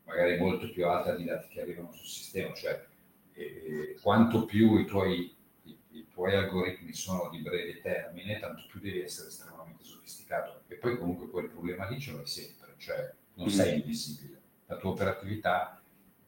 [0.05, 2.85] magari molto più alta di dati che arrivano sul sistema, cioè
[3.33, 8.79] eh, quanto più i tuoi, i, i tuoi, algoritmi sono di breve termine, tanto più
[8.79, 10.65] devi essere estremamente sofisticato.
[10.69, 13.81] E poi comunque quel problema lì ce l'hai sempre, cioè non sei mm.
[13.81, 14.41] invisibile.
[14.67, 15.81] La tua operatività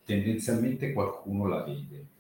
[0.03, 2.15] tendenzialmente qualcuno la vede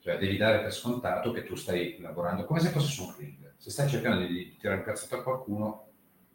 [0.00, 3.52] cioè devi dare per scontato che tu stai lavorando come se fosse su un ring.
[3.56, 5.88] Se stai cercando di tirare un cazzotto a qualcuno,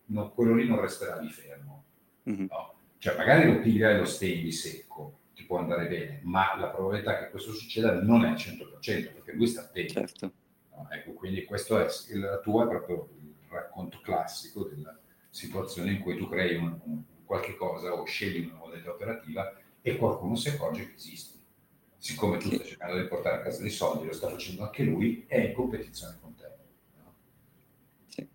[0.06, 1.84] no, quello lì non resterà lì fermo.
[2.30, 2.46] Mm-hmm.
[2.50, 2.74] No?
[3.00, 7.18] Cioè magari lo piglia e lo stendi secco, ti può andare bene, ma la probabilità
[7.18, 9.94] che questo succeda non è al 100%, perché lui sta attento.
[9.94, 10.32] Certo.
[10.72, 10.88] No?
[10.92, 14.96] Ecco, quindi questo è, la tua è proprio il racconto classico della
[15.30, 19.98] situazione in cui tu crei un, un, qualche cosa o scegli una modalità operativa e
[19.98, 21.35] qualcuno si accorge che esiste
[22.06, 25.26] siccome tu stai cercando di portare a casa dei soldi, lo sta facendo anche lui,
[25.28, 26.56] è in competizione con te.
[26.98, 27.16] No?
[28.06, 28.28] Sì.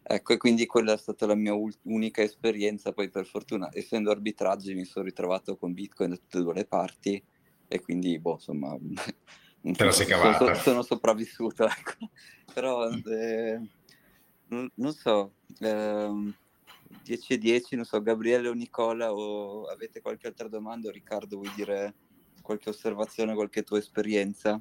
[0.00, 4.74] Ecco, e quindi quella è stata la mia unica esperienza, poi per fortuna, essendo arbitraggi,
[4.74, 7.20] mi sono ritrovato con Bitcoin da tutte e due le parti,
[7.66, 8.78] e quindi, boh, insomma...
[9.60, 10.38] Te la sei cavata.
[10.38, 12.10] Sono, sono sopravvissuto, ecco.
[12.52, 13.60] Però, eh,
[14.46, 15.32] non, so...
[15.58, 16.32] Eh,
[17.02, 20.92] 10 e 10, non so, Gabriele o Nicola o avete qualche altra domanda?
[20.92, 21.94] Riccardo, vuoi dire
[22.44, 24.60] qualche osservazione, qualche tua esperienza?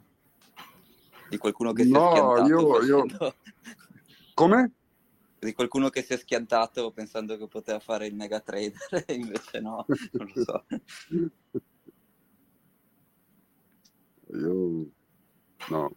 [1.30, 2.48] Di qualcuno che si no, è schiantato?
[2.48, 3.26] Io, facendo...
[3.26, 3.36] io...
[4.34, 4.72] Come?
[5.38, 9.86] Di qualcuno che si è schiantato pensando che poteva fare il mega trader, invece no,
[10.12, 10.66] non lo so.
[14.28, 14.88] Io
[15.70, 15.96] no.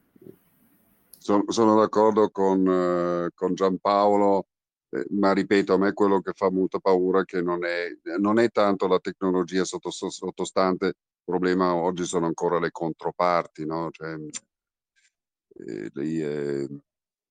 [1.18, 4.46] Sono, sono d'accordo con, eh, con Giampaolo,
[4.90, 8.38] eh, ma ripeto, a me quello che fa molta paura è che non è, non
[8.40, 10.94] è tanto la tecnologia sottostante
[11.26, 13.90] problema oggi sono ancora le controparti, no?
[13.90, 14.14] Cioè,
[15.66, 16.66] eh, lì è,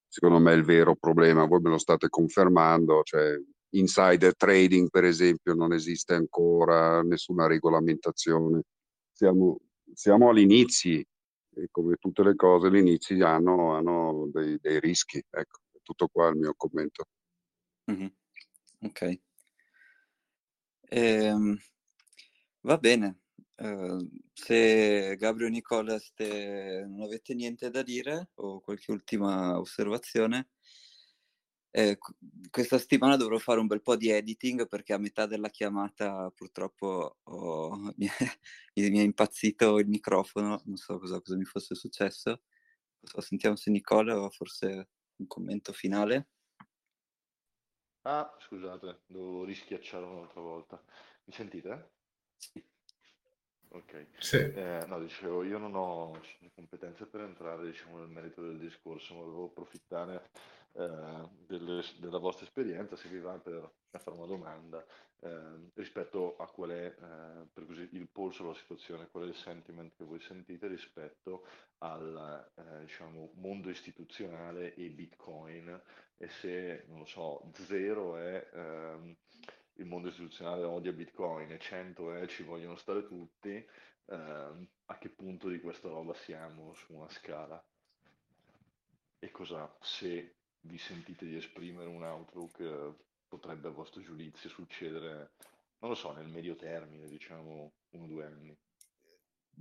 [0.08, 3.40] secondo me è il vero problema, voi me lo state confermando, cioè,
[3.70, 8.64] insider trading per esempio non esiste ancora nessuna regolamentazione,
[9.12, 9.60] siamo,
[9.94, 11.06] siamo agli inizi
[11.58, 16.08] e come tutte le cose gli inizi hanno, hanno dei, dei, rischi, ecco, è tutto
[16.08, 17.06] qua il mio commento.
[17.92, 18.08] Mm-hmm.
[18.82, 19.20] Ok.
[20.90, 21.58] Ehm,
[22.62, 23.20] va bene,
[23.58, 30.50] Ehm, se Gabriele e Nicola ste, non avete niente da dire o qualche ultima osservazione,
[31.72, 31.98] eh,
[32.50, 37.18] questa settimana dovrò fare un bel po' di editing perché a metà della chiamata purtroppo
[37.22, 42.44] ho, mi, è, mi, è, impazzito il microfono, non so cosa, cosa mi fosse successo.
[43.02, 46.30] So, sentiamo se Nicola ha forse un commento finale.
[48.04, 50.82] Ah, scusate, devo rischiacciare un'altra volta.
[51.26, 51.92] Mi sentite?
[52.38, 52.64] Sì.
[53.76, 54.06] Ok.
[54.20, 54.38] Sì.
[54.38, 56.18] Eh, no, dicevo, io non ho
[56.54, 60.30] competenze per entrare, diciamo, nel merito del discorso, ma volevo approfittare
[60.78, 64.86] eh, delle- della vostra esperienza, se vi va, per, fare una domanda
[65.22, 69.36] eh, rispetto a qual è, eh, per così, il polso della situazione, qual è il
[69.36, 71.46] sentiment che voi sentite rispetto
[71.80, 75.82] al, eh, diciamo, mondo istituzionale e Bitcoin
[76.18, 79.16] e se, non lo so, zero è ehm,
[79.78, 83.68] il mondo istituzionale odia Bitcoin e 100 eh, ci vogliono stare tutti, eh,
[84.86, 87.64] a che punto di questa roba siamo su una scala?
[89.20, 92.96] E cosa, se vi sentite di esprimere un outlook,
[93.28, 95.32] potrebbe a vostro giudizio succedere,
[95.80, 98.58] non lo so, nel medio termine, diciamo uno o due anni?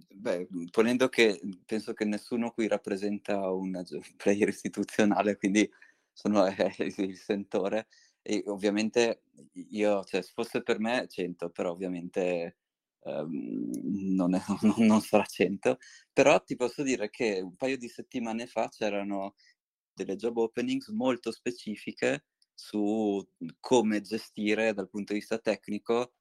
[0.09, 3.83] Beh, ponendo che penso che nessuno qui rappresenta un
[4.17, 5.71] player istituzionale, quindi
[6.13, 7.87] sono eh, il sentore,
[8.27, 9.25] e ovviamente
[9.71, 12.57] io, cioè, se fosse per me 100, però ovviamente
[13.03, 13.71] ehm,
[14.15, 14.41] non, è,
[14.79, 15.79] non, sarà 100.
[16.13, 19.35] Però ti posso dire che un paio di settimane fa c'erano
[19.93, 23.23] delle job openings molto specifiche su
[23.61, 26.15] come gestire dal punto di vista tecnico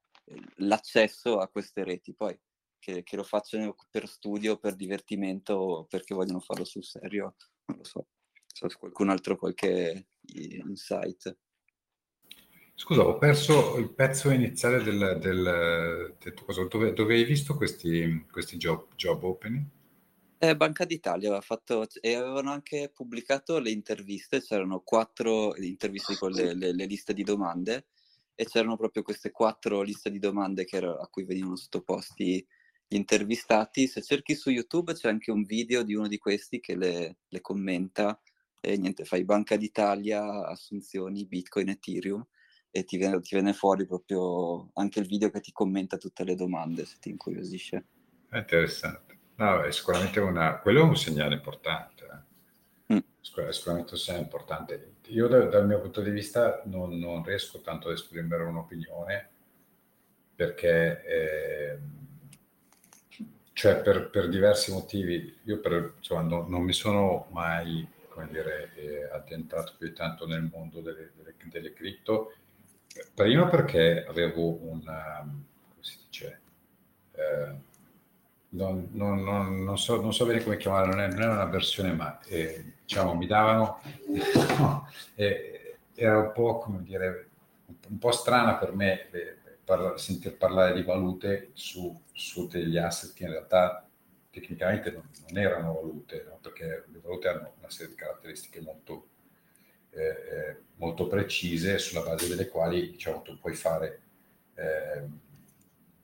[0.58, 2.14] l'accesso a queste reti.
[2.14, 2.38] Poi
[2.80, 7.36] che, che lo facciano per studio, per divertimento o perché vogliono farlo sul serio,
[7.68, 8.08] non lo so.
[8.45, 11.38] Se qualcun altro qualche insight.
[12.76, 16.65] Scusa, ho perso il pezzo iniziale del, del, del cosa.
[16.65, 19.63] Dove, dove, hai visto questi, questi job, job opening?
[20.39, 26.32] Eh, Banca d'Italia aveva fatto e avevano anche pubblicato le interviste, c'erano quattro interviste con
[26.32, 27.86] le, le, le liste di domande
[28.36, 32.45] e c'erano proprio queste quattro liste di domande era, a cui venivano sottoposti
[32.88, 33.88] gli intervistati.
[33.88, 37.39] Se cerchi su YouTube c'è anche un video di uno di questi che le, le
[37.39, 38.19] commenta
[38.59, 42.26] e niente, fai Banca d'Italia, assunzioni, Bitcoin, Ethereum
[42.76, 46.34] e ti viene, ti viene, fuori proprio anche il video che ti commenta tutte le
[46.34, 47.86] domande se ti incuriosisce.
[48.28, 49.19] È interessante.
[49.36, 52.26] No, è sicuramente una, quello è un segnale importante.
[52.88, 52.95] Eh.
[52.95, 52.97] Mm.
[53.47, 54.93] È sicuramente un segnale importante.
[55.09, 59.30] Io da, dal mio punto di vista non, non, riesco tanto ad esprimere un'opinione
[60.34, 61.80] perché eh,
[63.53, 68.71] cioè per, per, diversi motivi io per, insomma, no, non mi sono mai come dire,
[68.76, 72.34] eh, addentrato più tanto nel mondo delle, delle, delle cripto
[73.14, 76.39] Prima perché avevo una, come si dice,
[77.14, 77.56] eh,
[78.50, 82.20] non, non, non, non, so, non so bene come chiamarla, non è, una versione, ma
[82.26, 83.82] eh, diciamo mi davano,
[84.60, 87.30] no, eh, era un po' come dire,
[87.88, 93.14] un po' strana per me eh, parla, sentir parlare di valute su, su, degli asset
[93.14, 93.88] che in realtà
[94.30, 96.38] tecnicamente non, erano valute, no?
[96.41, 99.08] perché le valute hanno una serie di caratteristiche molto
[99.96, 104.02] eh, eh, molto precise sulla base delle quali diciamo, tu puoi fare,
[104.56, 105.04] eh,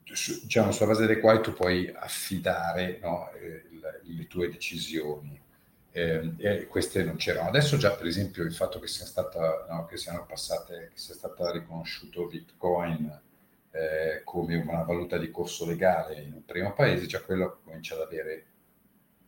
[0.03, 3.63] diciamo, sulla base delle quali tu puoi affidare no, eh,
[4.03, 5.37] le tue decisioni.
[5.91, 7.49] Eh, queste non c'erano.
[7.49, 11.51] Adesso già per esempio il fatto che sia stata, no, che passate, che sia stata
[11.51, 13.21] riconosciuto Bitcoin
[13.71, 18.01] eh, come una valuta di corso legale in un primo paese, già quello comincia ad
[18.01, 18.45] avere,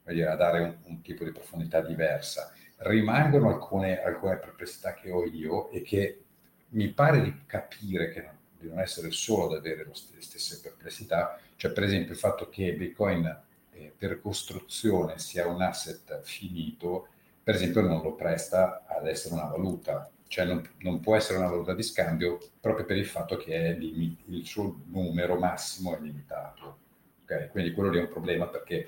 [0.05, 2.53] dire, a dare un, un tipo di profondità diversa
[2.83, 6.23] rimangono alcune, alcune perplessità che ho io e che
[6.69, 11.39] mi pare di capire che non, di non essere solo ad avere le stesse perplessità,
[11.55, 13.39] cioè per esempio il fatto che Bitcoin
[13.71, 17.07] eh, per costruzione sia un asset finito,
[17.43, 21.49] per esempio non lo presta ad essere una valuta, cioè non, non può essere una
[21.49, 26.77] valuta di scambio proprio per il fatto che il suo numero massimo è limitato.
[27.23, 27.49] Okay?
[27.49, 28.87] Quindi quello lì è un problema perché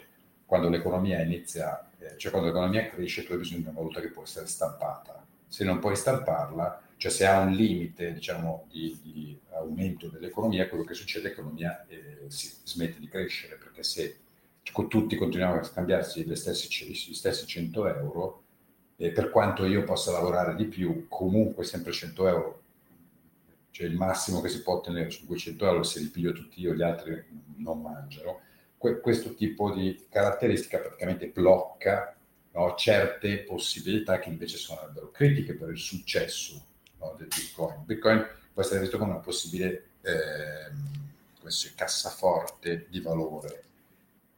[0.53, 4.09] quando l'economia inizia eh, cioè quando l'economia cresce tu hai bisogno di una valuta che
[4.09, 5.25] può essere stampata.
[5.47, 10.83] Se non puoi stamparla, cioè se ha un limite diciamo, di, di aumento dell'economia, quello
[10.83, 14.17] che succede è che l'economia eh, si smette di crescere, perché se
[14.61, 18.43] tutti continuiamo a scambiarsi gli stessi, gli stessi 100 euro,
[18.95, 22.61] e per quanto io possa lavorare di più, comunque sempre 100 euro,
[23.71, 26.75] cioè il massimo che si può ottenere su 200 euro, se li piglio tutti io,
[26.75, 27.23] gli altri
[27.57, 28.51] non mangiano
[28.83, 32.13] que- questo tipo di caratteristica praticamente blocca
[32.51, 36.61] no, certe possibilità che invece sarebbero critiche per il successo
[36.99, 37.85] no, del Bitcoin.
[37.85, 40.69] Bitcoin può essere visto come una possibile eh,
[41.75, 43.63] cassaforte di valore.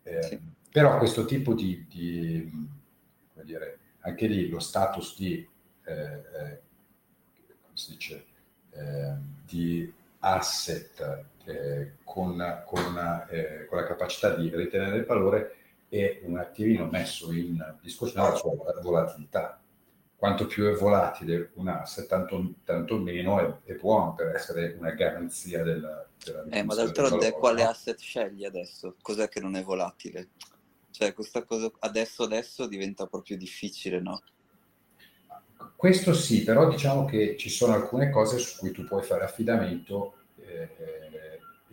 [0.03, 0.39] Eh, sì.
[0.71, 2.47] Però questo tipo di, di,
[3.33, 5.47] come dire, anche lì lo status di,
[5.85, 6.61] eh, eh
[7.63, 8.25] come si dice,
[8.73, 15.55] eh, di asset eh, con, con, eh, con, la capacità di ritenere il valore
[15.89, 19.59] è un attimino messo in discussione la sua volatilità.
[20.15, 24.91] Quanto più è volatile un asset, tanto, tanto meno è, è, buono per essere una
[24.91, 28.95] garanzia della, della eh, ma d'altronde quale asset scegli adesso?
[29.01, 30.29] Cos'è che non è volatile?
[30.89, 34.21] Cioè questa cosa adesso adesso diventa proprio difficile, no?
[35.75, 40.15] Questo sì, però diciamo che ci sono alcune cose su cui tu puoi fare affidamento
[40.37, 40.69] eh,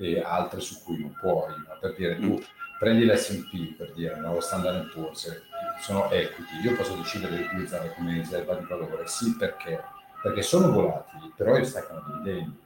[0.03, 1.53] e altre su cui non puoi.
[1.53, 1.77] No?
[1.81, 2.43] Per dire, tu
[2.79, 4.35] prendi l'S&P, per dire, no?
[4.35, 5.43] lo Standard Poor's,
[5.81, 9.83] sono equity, io posso decidere di utilizzare come riserva di valore, sì perché?
[10.21, 12.61] Perché sono volatili, però staccano dividendi.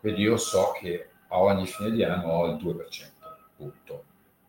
[0.00, 3.10] Quindi io so che a ogni fine di anno ho il 2%,
[3.56, 4.04] punto.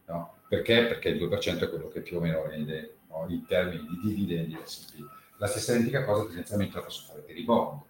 [0.05, 0.35] No?
[0.47, 0.85] Perché?
[0.85, 3.25] Perché il 2% è quello che più o meno rende no?
[3.27, 5.03] in termini di dividendi S&P.
[5.37, 7.81] La stessa identica cosa tendenzialmente la posso fare per i bond.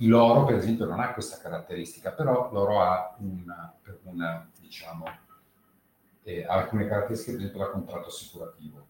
[0.00, 3.74] L'oro, per esempio, non ha questa caratteristica, però l'oro ha una,
[4.04, 5.04] una diciamo,
[6.22, 8.86] eh, alcune caratteristiche, per esempio, da contratto assicurativo.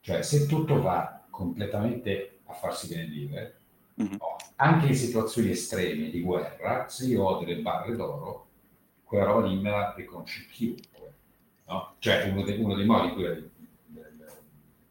[0.00, 3.58] Cioè, se tutto va completamente a farsi benedire,
[4.00, 4.12] mm-hmm.
[4.12, 8.46] no, anche in situazioni estreme di guerra, se io ho delle barre d'oro,
[9.02, 11.14] quella roba lì me la riconosce chiunque.
[11.66, 11.94] No?
[11.98, 13.50] Cioè, uno, de, uno, dei modi in cui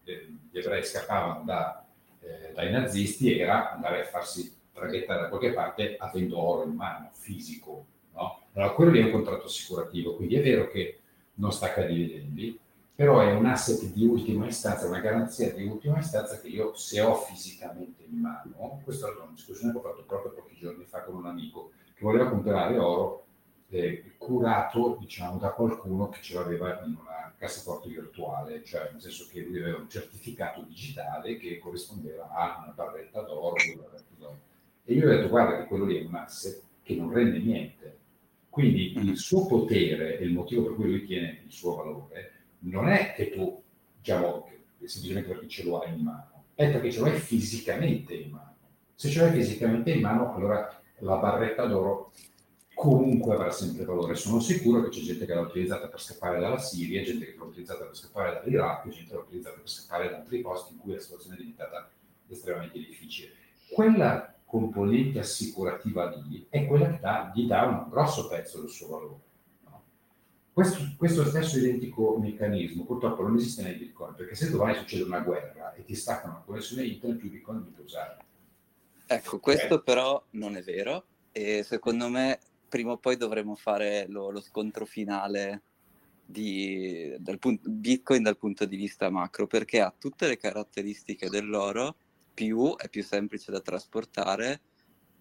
[0.04, 1.86] gli ebrei scappavano da,
[2.20, 7.10] eh, dai nazisti era andare a farsi traghettare da qualche parte avendo oro in mano,
[7.14, 7.86] fisico.
[8.14, 8.42] No?
[8.54, 11.00] Allora, quello lì è un contratto assicurativo, quindi è vero che
[11.36, 12.58] non stacca dividendi,
[12.96, 17.00] però è un asset di ultima istanza, una garanzia di ultima istanza che io se
[17.02, 21.04] ho fisicamente in mano, questa è una discussione che ho fatto proprio pochi giorni fa
[21.04, 23.26] con un amico che voleva comprare oro
[23.70, 29.28] eh, curato diciamo da qualcuno che ce l'aveva in una cassaforte virtuale, cioè nel senso
[29.32, 33.56] che lui aveva un certificato digitale che corrispondeva a una barretta d'oro,
[34.18, 34.40] d'oro.
[34.90, 37.40] E io gli ho detto guarda che quello lì è un asset che non rende
[37.40, 37.98] niente.
[38.50, 42.88] Quindi il suo potere e il motivo per cui lui tiene il suo valore non
[42.88, 43.62] è che tu,
[43.98, 44.50] diciamo,
[44.86, 48.56] semplicemente perché ce lo hai in mano, è perché ce lo hai fisicamente in mano.
[48.96, 52.14] Se ce l'hai fisicamente in mano, allora la barretta d'oro
[52.74, 54.16] comunque avrà sempre valore.
[54.16, 57.44] Sono sicuro che c'è gente che l'ha utilizzata per scappare dalla Siria, gente che l'ha
[57.44, 60.94] utilizzata per scappare dall'Iraq, gente che l'ha utilizzata per scappare da altri posti in cui
[60.94, 61.92] la situazione è diventata
[62.30, 63.34] estremamente difficile.
[63.70, 68.88] Quella componente assicurativa lì è quella che dà, gli dà un grosso pezzo del suo
[68.88, 69.26] valore.
[70.54, 75.20] Questo, questo, stesso identico meccanismo purtroppo non esiste nei bitcoin, perché se domani succede una
[75.20, 78.18] guerra e ti staccano la connessione internet, più bitcoin non puoi usare.
[79.06, 79.84] Ecco, questo eh.
[79.84, 84.86] però non è vero e secondo me prima o poi dovremo fare lo, lo scontro
[84.86, 85.62] finale
[86.26, 91.96] di dal punto, Bitcoin dal punto di vista macro, perché ha tutte le caratteristiche dell'oro,
[92.38, 94.62] più è più semplice da trasportare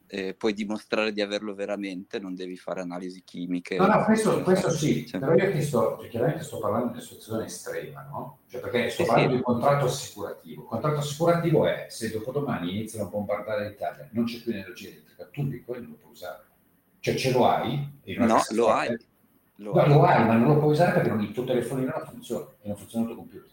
[0.08, 3.76] eh, puoi dimostrare di averlo veramente, non devi fare analisi chimiche.
[3.76, 6.92] No, no, questo, questo sì, cioè, però io ti sto, cioè, chiaramente sto parlando di
[6.92, 8.40] una situazione estrema, no?
[8.48, 9.36] Cioè perché sto sì, parlando sì.
[9.36, 10.62] di un contratto assicurativo.
[10.62, 15.28] Il contratto assicurativo è se dopodomani iniziano a bombardare l'Italia, non c'è più energia elettrica,
[15.32, 16.44] tu di quello non lo puoi usare.
[17.00, 17.90] Cioè ce lo hai?
[18.16, 18.96] No, lo hai.
[19.56, 19.88] Lo, no, hai.
[19.88, 22.68] lo hai, ma non lo puoi usare perché non, il tuo telefonino non funziona e
[22.68, 23.50] non funziona il tuo computer.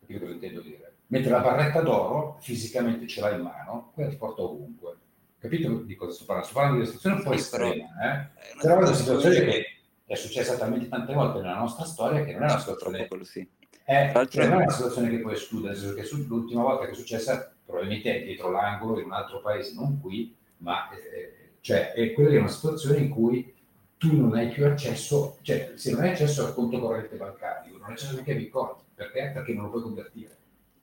[0.00, 0.89] Capito cosa intendo dire?
[1.10, 4.96] Mentre la barretta d'oro fisicamente ce l'hai in mano, quella ti porta ovunque
[5.40, 6.50] Capito di cosa sto parlando?
[6.50, 8.58] Sto parlando di una situazione un po' estrema, eh?
[8.60, 9.64] però è una situazione che
[10.04, 13.08] è successa talmente tante volte nella nostra storia che non è una situazione...
[13.08, 13.48] Quello, sì.
[13.82, 16.90] È, cioè, non è una situazione che puoi escludere, nel senso che l'ultima volta che
[16.90, 21.92] è successa probabilmente è dietro l'angolo in un altro paese, non qui, ma eh, cioè,
[21.92, 23.54] è quella di una situazione in cui
[23.96, 27.84] tu non hai più accesso, cioè se non hai accesso al conto corrente bancario, non
[27.84, 29.30] hai accesso neanche a Bitcoin, perché?
[29.32, 30.36] Perché non lo puoi convertire.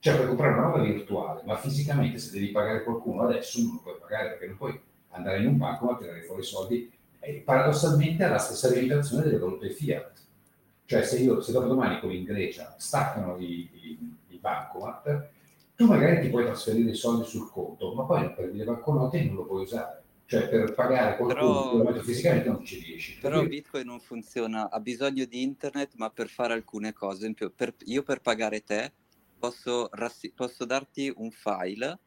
[0.08, 3.80] Cioè puoi comprare una roba virtuale, ma fisicamente se devi pagare qualcuno adesso non lo
[3.82, 4.80] puoi pagare perché non puoi
[5.10, 6.89] andare in un banco a tirare fuori i soldi.
[7.20, 10.12] E paradossalmente ha la stessa limitazione delle valute fiat.
[10.86, 13.99] Cioè se io, se dopo domani come in Grecia staccano i, i,
[14.30, 15.28] i bancomat,
[15.76, 19.36] tu magari ti puoi trasferire i soldi sul conto, ma poi prendi le banconote non
[19.36, 20.03] lo puoi usare.
[20.26, 23.18] Cioè per pagare qualcuno però, fisicamente non ci riesci.
[23.20, 23.58] Però Quindi...
[23.58, 27.30] Bitcoin non funziona, ha bisogno di internet, ma per fare alcune cose.
[27.34, 28.93] Per, io per pagare te
[29.38, 31.99] posso, rassi- posso darti un file,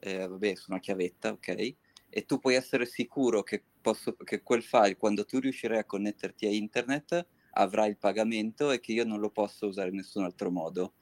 [0.00, 1.74] eh, vabbè, su una chiavetta, ok?
[2.08, 6.46] E tu puoi essere sicuro che, posso, che quel file, quando tu riuscirai a connetterti
[6.46, 10.50] a internet, avrà il pagamento e che io non lo posso usare in nessun altro
[10.50, 10.94] modo.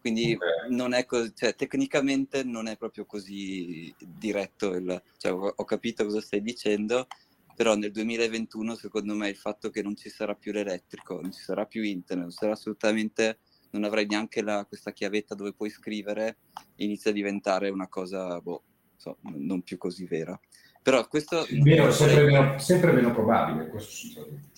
[0.00, 0.74] Quindi okay.
[0.74, 4.74] non è così, cioè, tecnicamente non è proprio così diretto.
[4.74, 7.08] Il, cioè, ho, ho capito cosa stai dicendo,
[7.56, 11.40] però nel 2021 secondo me il fatto che non ci sarà più l'elettrico, non ci
[11.40, 13.40] sarà più internet, non sarà assolutamente
[13.70, 16.38] non avrai neanche la, questa chiavetta dove puoi scrivere,
[16.76, 18.62] inizia a diventare una cosa, boh,
[18.96, 20.38] so, non più così vera.
[20.82, 21.46] Però questo...
[21.62, 24.54] Vero, sempre, meno, sempre meno probabile, questo sicuramente.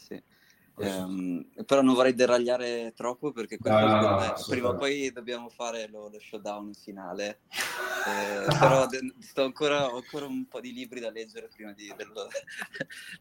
[0.79, 5.49] Um, però non vorrei deragliare troppo perché questo no, no, no, prima o poi dobbiamo
[5.49, 7.41] fare lo, lo showdown finale.
[8.09, 12.11] Eh, però de- ancora, ho ancora un po' di libri da leggere prima di, del,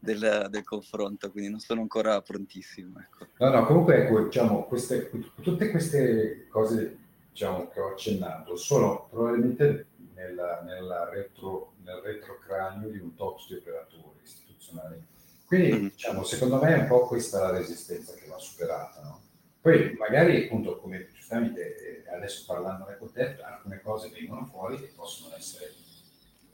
[0.00, 2.98] del, del, confronto, quindi non sono ancora prontissimo.
[2.98, 3.26] Ecco.
[3.38, 5.10] No, no, comunque ecco, diciamo, queste,
[5.42, 6.96] tutte queste cose
[7.30, 13.54] diciamo, che ho accennato sono probabilmente nella, nella retro, nel retrocranio di un top di
[13.54, 15.04] operatori istituzionali
[15.48, 15.86] quindi, mm-hmm.
[15.86, 19.00] diciamo, secondo me è un po' questa la resistenza che va superata.
[19.00, 19.22] No?
[19.62, 24.92] Poi magari, appunto, come giustamente eh, adesso parlandone con te, alcune cose vengono fuori e
[24.94, 25.72] possono essere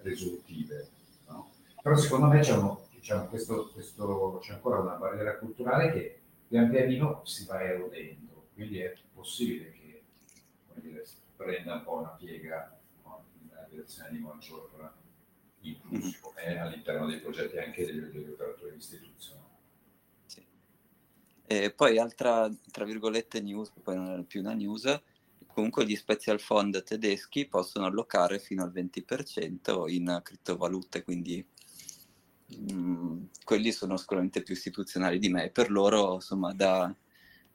[0.03, 0.89] risolutive.
[1.27, 1.51] No?
[1.83, 6.71] Però secondo me c'è uno, diciamo, questo, questo, c'è ancora una barriera culturale che pian
[6.71, 10.05] pianino si va erodendo, quindi è possibile che
[10.75, 11.05] dire,
[11.35, 12.79] prenda un po' una piega
[13.49, 14.71] nella direzione di maggior
[15.70, 16.62] inclusione mm-hmm.
[16.62, 19.49] all'interno dei progetti anche degli, degli operatori istituzionali.
[20.27, 20.45] Sì.
[21.47, 25.03] E poi altra, tra virgolette, news, poi non è più una news,
[25.47, 31.47] comunque gli special fund tedeschi possono allocare fino al 20% in criptovalute, quindi
[32.47, 35.51] mh, mm, quelli sono sicuramente più istituzionali di me.
[35.51, 36.93] Per loro, insomma, da,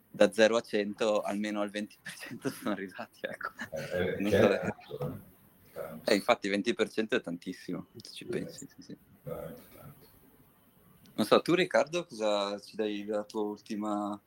[0.10, 3.20] da 0 a 100 almeno al 20% sono arrivati.
[3.22, 3.50] Ecco.
[3.72, 5.29] Eh, eh, so, è tanto,
[6.04, 6.12] eh.
[6.12, 8.68] eh, infatti 20% è tantissimo, se ci pensi.
[8.76, 8.98] Sì, sì.
[11.16, 14.20] Non so, tu Riccardo, cosa ci dai la tua ultima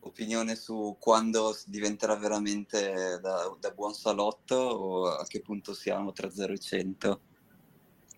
[0.00, 6.30] opinione su quando diventerà veramente da, da buon salotto o a che punto siamo tra
[6.30, 7.20] 0 e 100?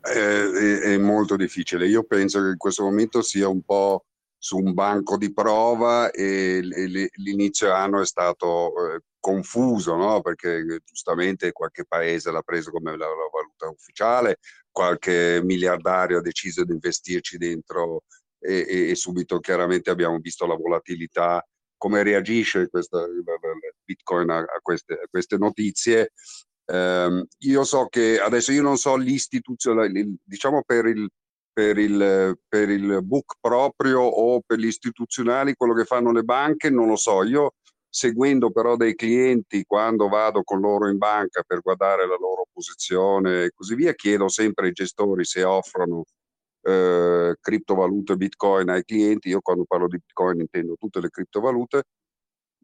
[0.01, 1.87] È, è, è, molto difficile.
[1.87, 4.07] Io penso che in questo momento sia un po'
[4.39, 6.61] su un banco di prova e,
[7.17, 10.21] l'inizio anno è stato eh, confuso, no?
[10.23, 14.39] perché giustamente qualche paese l'ha preso come la, la valuta ufficiale,
[14.71, 18.05] qualche miliardario ha deciso di investirci dentro
[18.39, 21.45] e, e, e subito chiaramente abbiamo visto la volatilità
[21.77, 23.07] come reagisce questa,
[23.85, 26.13] Bitcoin a, a, queste, a queste, notizie.
[26.65, 29.91] Eh, io so che adesso io non so l'istituzione,
[30.23, 31.09] diciamo per il,
[31.59, 36.71] per il, per il book proprio o per gli istituzionali, quello che fanno le banche,
[36.71, 37.25] non lo so.
[37.25, 37.55] Io
[37.89, 43.43] seguendo però dei clienti quando vado con loro in banca per guardare la loro posizione
[43.43, 46.05] e così via, chiedo sempre ai gestori se offrono
[46.63, 49.31] eh, criptovalute Bitcoin ai clienti.
[49.31, 51.83] Io quando parlo di Bitcoin intendo tutte le criptovalute.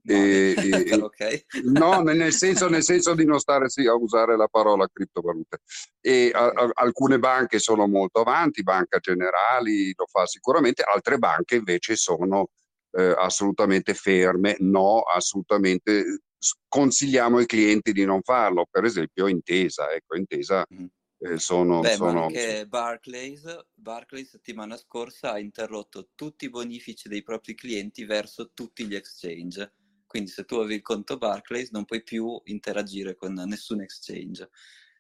[0.07, 1.45] No, e, e, okay.
[1.65, 5.61] no nel, senso, nel, senso, di non stare sì, a usare la parola criptovalute.
[6.01, 11.57] E a, a, alcune banche sono molto avanti, Banca Generali lo fa sicuramente, altre banche
[11.57, 12.49] invece sono
[12.93, 16.21] eh, assolutamente ferme, no, assolutamente
[16.69, 20.85] consigliamo ai clienti di non farlo, per esempio Intesa, ecco, Intesa mm
[21.25, 22.25] eh, sono, Beh, sono...
[22.25, 28.87] anche Barclays, Barclays settimana scorsa ha interrotto tutti i bonifici dei propri clienti verso tutti
[28.87, 29.73] gli exchange.
[30.15, 34.49] Quindi se tu avevi il conto Barclays non puoi più interagire con nessun exchange.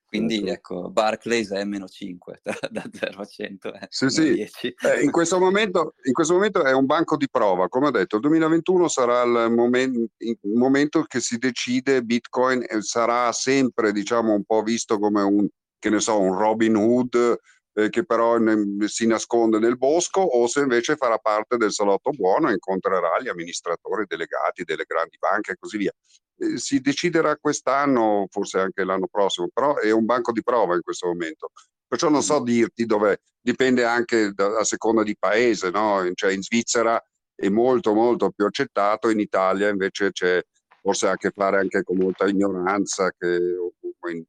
[0.04, 0.50] Quindi certo.
[0.50, 3.74] ecco, Barclays è meno 5 da, da 0 a 100.
[3.74, 4.74] Eh, sì, sì.
[4.82, 7.68] Eh, in, questo momento, in, questo momento, è un banco di prova.
[7.68, 13.30] Come ho detto, il 2021 sarà il, momen- il momento che si decide Bitcoin sarà
[13.30, 15.46] sempre diciamo, un po' visto come un,
[15.78, 17.38] che ne so, un Robin Hood
[17.74, 22.10] eh, che però ne, si nasconde nel bosco o se invece farà parte del salotto
[22.10, 25.92] buono e incontrerà gli amministratori delegati delle grandi banche e così via.
[26.38, 30.82] Eh, si deciderà quest'anno, forse anche l'anno prossimo, però è un banco di prova in
[30.82, 31.50] questo momento.
[31.86, 36.08] Perciò non so dirti dove, dipende anche da, a seconda di paese, no?
[36.14, 37.02] cioè in Svizzera
[37.34, 40.42] è molto molto più accettato, in Italia invece c'è
[40.80, 44.22] forse ha a che fare anche con molta ignoranza che, in,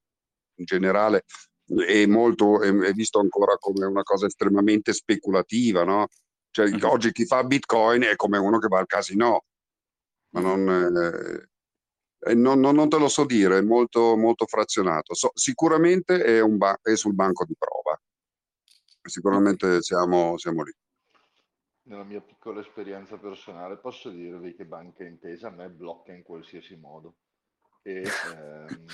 [0.55, 1.26] in generale
[1.67, 6.07] è, molto, è, è, visto ancora come una cosa estremamente speculativa, no?
[6.51, 6.87] Cioè, uh-huh.
[6.89, 9.43] oggi chi fa Bitcoin è come uno che va al casino,
[10.29, 11.49] ma non,
[12.27, 15.13] eh, non, non, non te lo so dire, è molto, molto frazionato.
[15.13, 17.99] So, sicuramente è, ba- è, sul banco di prova,
[19.01, 20.73] sicuramente siamo, siamo lì.
[21.83, 26.75] Nella mia piccola esperienza personale posso dirvi che Banca Intesa a me blocca in qualsiasi
[26.75, 27.17] modo.
[27.83, 28.85] E, ehm,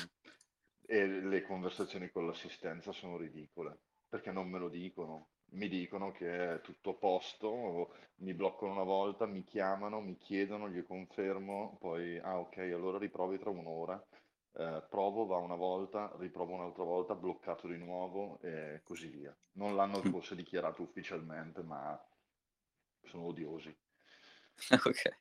[0.92, 3.78] e le conversazioni con l'assistenza sono ridicole,
[4.10, 5.30] perché non me lo dicono.
[5.54, 10.70] Mi dicono che è tutto a posto, mi bloccano una volta, mi chiamano, mi chiedono,
[10.70, 14.06] gli confermo, poi, ah ok, allora riprovi tra un'ora.
[14.54, 19.34] Eh, provo, va una volta, riprovo un'altra volta, bloccato di nuovo e così via.
[19.54, 20.12] Non l'hanno mm.
[20.12, 21.98] forse dichiarato ufficialmente, ma
[23.04, 23.74] sono odiosi.
[24.86, 25.20] Ok.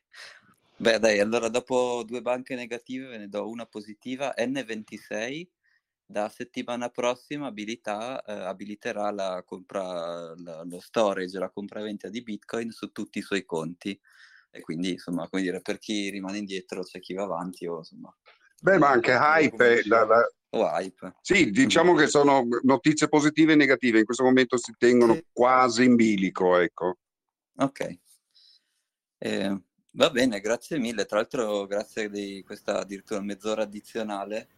[0.75, 5.47] Beh, dai, allora dopo due banche negative ve ne do una positiva, N26
[6.11, 12.69] da settimana prossima abilità, eh, abiliterà la compra, la, lo storage, la compravendita di Bitcoin
[12.71, 13.99] su tutti i suoi conti.
[14.51, 18.13] E quindi, insomma, come dire, per chi rimane indietro c'è chi va avanti o insomma...
[18.61, 20.31] Beh, ma anche hype, la, la...
[20.49, 21.15] o hype.
[21.21, 23.99] Sì, diciamo che sono notizie positive e negative.
[23.99, 25.25] In questo momento si tengono sì.
[25.31, 26.97] quasi in bilico, ecco.
[27.55, 27.97] Ok.
[29.17, 29.61] Eh,
[29.93, 31.05] va bene, grazie mille.
[31.05, 34.49] Tra l'altro, grazie di questa addirittura mezz'ora addizionale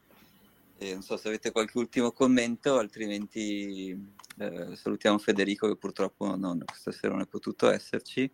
[0.77, 3.89] e non so se avete qualche ultimo commento, altrimenti
[4.37, 8.29] eh, salutiamo Federico che purtroppo non, questa sera non è potuto esserci.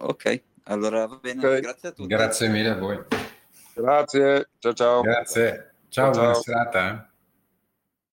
[0.00, 1.60] Ok, allora va bene, okay.
[1.60, 2.08] grazie a tutti.
[2.08, 3.02] Grazie mille a voi.
[3.74, 5.00] Grazie, ciao ciao.
[5.00, 6.22] Grazie, ciao, ciao.
[6.22, 7.02] buona serata.
[7.04, 7.07] Eh.